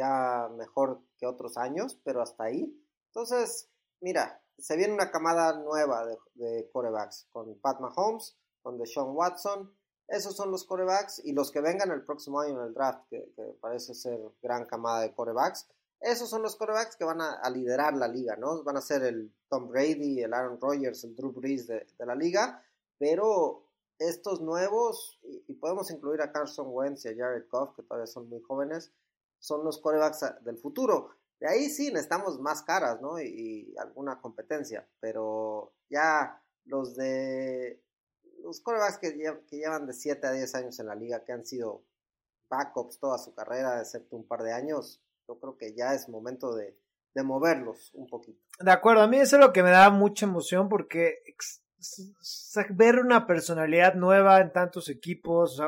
[0.58, 2.76] mejor que otros años, pero hasta ahí.
[3.08, 3.70] Entonces,
[4.00, 9.74] mira, se viene una camada nueva de, de corebacks con Pat Mahomes, con Deshaun Watson.
[10.08, 13.34] Esos son los corebacks y los que vengan el próximo año en el draft, que,
[13.62, 15.68] parece ser gran camada de corebacks.
[16.00, 18.64] Esos son los corebacks que van a, liderar la liga, ¿no?
[18.64, 22.16] Van a ser el Tom Brady, el Aaron Rodgers, el Drew Brees de, de la
[22.16, 22.64] liga,
[22.98, 23.71] pero
[24.08, 28.28] estos nuevos, y, podemos incluir a Carson Wentz y a Jared Goff, que todavía son
[28.30, 28.92] muy jóvenes,
[29.40, 31.12] son los corebacks del futuro.
[31.40, 33.20] De ahí sí necesitamos más caras, ¿no?
[33.20, 37.82] Y, alguna competencia, pero ya los de
[38.44, 39.12] los corebacks que,
[39.52, 41.84] llevan de 7 a 10 años en la liga, que han sido
[42.50, 46.56] backups toda su carrera, excepto un par de años, yo creo que ya es momento
[46.56, 46.78] de,
[47.14, 48.42] de moverlos un poquito.
[48.60, 51.20] De acuerdo, a mí eso es lo que me da mucha emoción porque
[52.70, 55.62] ver una personalidad nueva en tantos equipos.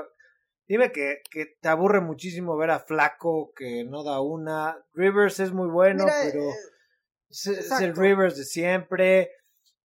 [0.68, 1.22] dime que,
[1.60, 4.78] te aburre muchísimo ver a Flaco que no da una.
[4.94, 6.54] Rivers es muy bueno, pero eh,
[7.30, 9.32] es, el Rivers de siempre.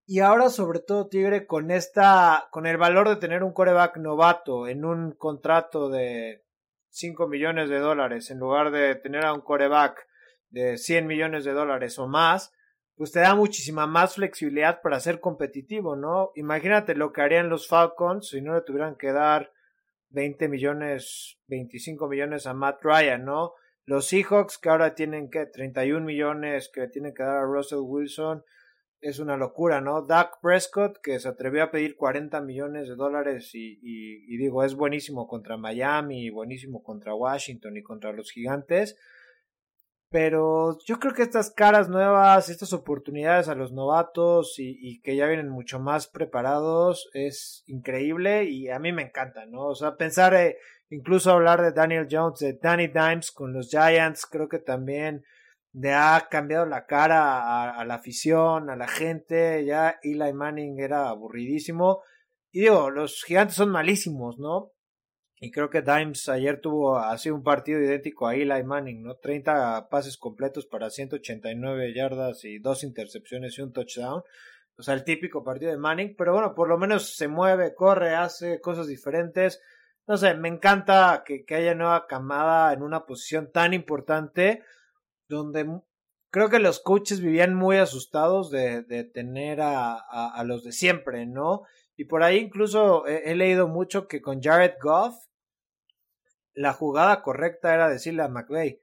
[0.06, 4.66] Y ahora, sobre todo, Tigre, con esta, con el valor de tener un coreback novato
[4.66, 6.46] en un contrato de
[6.90, 10.06] 5 millones de dólares, en lugar de tener a un coreback
[10.48, 12.52] de 100 millones de dólares o más,
[12.98, 16.32] pues te da muchísima más flexibilidad para ser competitivo, ¿no?
[16.34, 19.52] Imagínate lo que harían los Falcons si no le tuvieran que dar
[20.10, 23.52] 20 millones, 25 millones a Matt Ryan, ¿no?
[23.84, 28.42] Los Seahawks que ahora tienen que 31 millones que tienen que dar a Russell Wilson,
[29.00, 30.02] es una locura, ¿no?
[30.02, 34.74] Dak Prescott que se atrevió a pedir 40 millones de dólares y, y digo, es
[34.74, 38.98] buenísimo contra Miami, buenísimo contra Washington y contra los gigantes
[40.10, 45.26] Pero yo creo que estas caras nuevas, estas oportunidades a los novatos y, que ya
[45.26, 49.66] vienen mucho más preparados es increíble y a mí me encanta, ¿no?
[49.66, 50.56] O sea, pensar, eh,
[50.88, 55.24] incluso hablar de Daniel Jones, de Danny Dimes con los Giants, creo que también
[55.86, 59.64] ha cambiado la cara a, la afición, a la gente.
[59.64, 62.02] Ya Eli Manning era aburridísimo.
[62.50, 64.72] Y digo, los gigantes son malísimos, ¿no?
[65.40, 69.16] Y creo que Dimes ayer tuvo así un partido idéntico a Eli Manning, ¿no?
[69.16, 74.22] 30 pases completos para 189 yardas y dos intercepciones y un touchdown.
[74.76, 78.14] O sea, el típico partido de Manning, pero bueno, por lo menos se mueve, corre,
[78.14, 79.60] hace cosas diferentes.
[80.06, 84.62] No sé, me encanta que, que haya nueva camada en una posición tan importante
[85.28, 85.66] donde
[86.30, 91.26] creo que los coaches vivían muy asustados de, de tener a, a, los de siempre,
[91.26, 91.62] ¿no?
[91.96, 95.16] Y por ahí incluso he, leído mucho que con Jared Goff
[96.58, 98.80] la jugada correcta era decirle a McVeigh,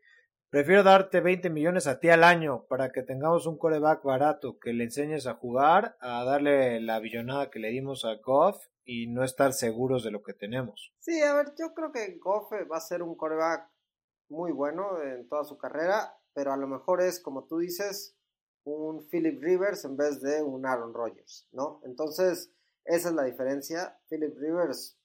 [0.49, 4.73] prefiero darte 20 millones a ti al año para que tengamos un coreback barato que
[4.73, 9.23] le enseñes a jugar, a darle la billonada que le dimos a Goff y no
[9.23, 10.93] estar seguros de lo que tenemos.
[10.99, 13.69] Sí, a ver, yo creo que Goff va a ser un coreback
[14.29, 18.15] muy bueno en toda su carrera pero a lo mejor es, como tú dices,
[18.65, 21.81] un Philip Rivers en vez de un Aaron Rodgers, ¿no?
[21.85, 22.51] Entonces,
[22.83, 23.97] esa es la diferencia.
[24.09, 24.99] Philip Rivers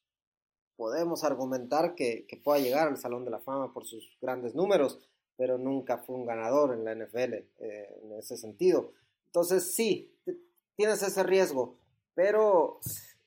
[0.80, 4.98] podemos argumentar que, que pueda llegar al Salón de la Fama por sus grandes números,
[5.36, 8.94] pero nunca fue un ganador en la NFL eh, en ese sentido.
[9.26, 10.10] Entonces, sí,
[10.76, 11.76] tienes ese riesgo,
[12.14, 12.80] pero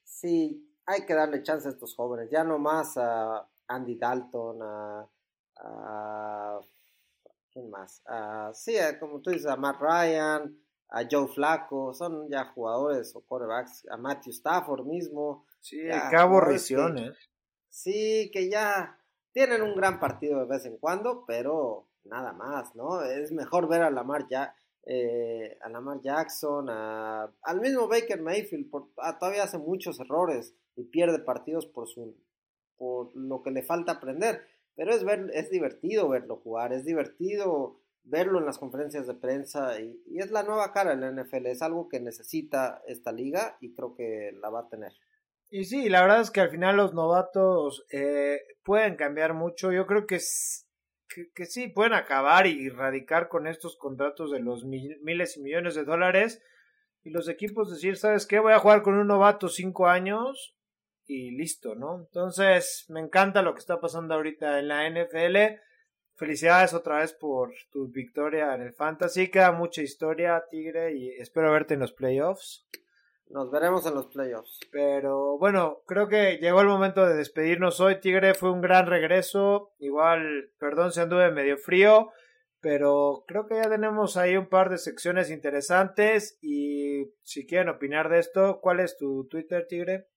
[0.03, 5.07] sí, hay que darle chance a estos jóvenes, ya no más a Andy Dalton, a,
[5.57, 6.59] a
[7.51, 8.01] ¿Quién más?
[8.09, 10.57] Uh, sí, como tú dices, a Matt Ryan,
[10.89, 15.45] a Joe Flaco, son ya jugadores o quarterbacks, a Matthew Stafford mismo.
[15.61, 17.15] Sí, cabo aborriciones.
[17.73, 18.99] Sí, que ya
[19.31, 23.01] tienen un gran partido de vez en cuando, pero nada más, ¿no?
[23.03, 24.55] Es mejor ver a Lamar ya.
[24.85, 30.53] Eh, a Lamar Jackson, a, al mismo Baker Mayfield, por, ah, todavía hace muchos errores
[30.75, 32.15] y pierde partidos por su
[32.77, 34.45] por lo que le falta aprender
[34.75, 39.79] pero es, ver, es divertido verlo jugar, es divertido verlo en las conferencias de prensa
[39.79, 43.73] y, es la nueva cara en la NFL, es algo que necesita esta liga y
[43.73, 44.93] creo que la va a tener.
[45.55, 49.85] Y sí, la verdad es que al final los novatos eh, pueden cambiar mucho, yo
[49.85, 50.17] creo que,
[51.35, 55.83] que, sí, pueden acabar y radicar con estos contratos de los miles y millones de
[55.83, 56.41] dólares
[57.03, 58.39] y los equipos decir, ¿sabes qué?
[58.39, 60.57] Voy a jugar con un novato cinco años
[61.05, 61.99] y listo, ¿no?
[61.99, 65.59] Entonces, me encanta lo que está pasando ahorita en la NFL.
[66.15, 69.29] Felicidades otra vez por tu victoria en el Fantasy.
[69.29, 72.65] Queda mucha historia, Tigre, y espero verte en los playoffs.
[73.33, 74.59] Nos veremos en los playoffs.
[74.71, 78.35] Pero bueno, creo que llegó el momento de despedirnos hoy, Tigre.
[78.35, 79.73] Fue un gran regreso.
[79.79, 82.11] Igual, perdón si anduve medio frío,
[82.61, 86.37] pero creo que ya tenemos ahí un par de secciones interesantes.
[86.41, 90.07] Y si quieren opinar de esto, ¿cuál es tu Twitter, Tigre?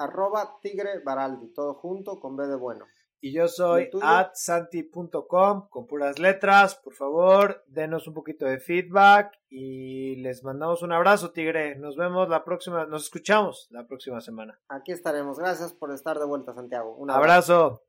[0.00, 2.86] arroba tigre baraldi, todo junto con B de bueno.
[3.20, 6.76] Y yo soy at santi.com con puras letras.
[6.76, 11.76] Por favor, denos un poquito de feedback y les mandamos un abrazo, Tigre.
[11.76, 14.58] Nos vemos la próxima, nos escuchamos la próxima semana.
[14.68, 15.38] Aquí estaremos.
[15.38, 16.94] Gracias por estar de vuelta, Santiago.
[16.96, 17.82] Un abrazo.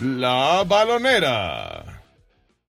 [0.00, 1.75] La Balonera.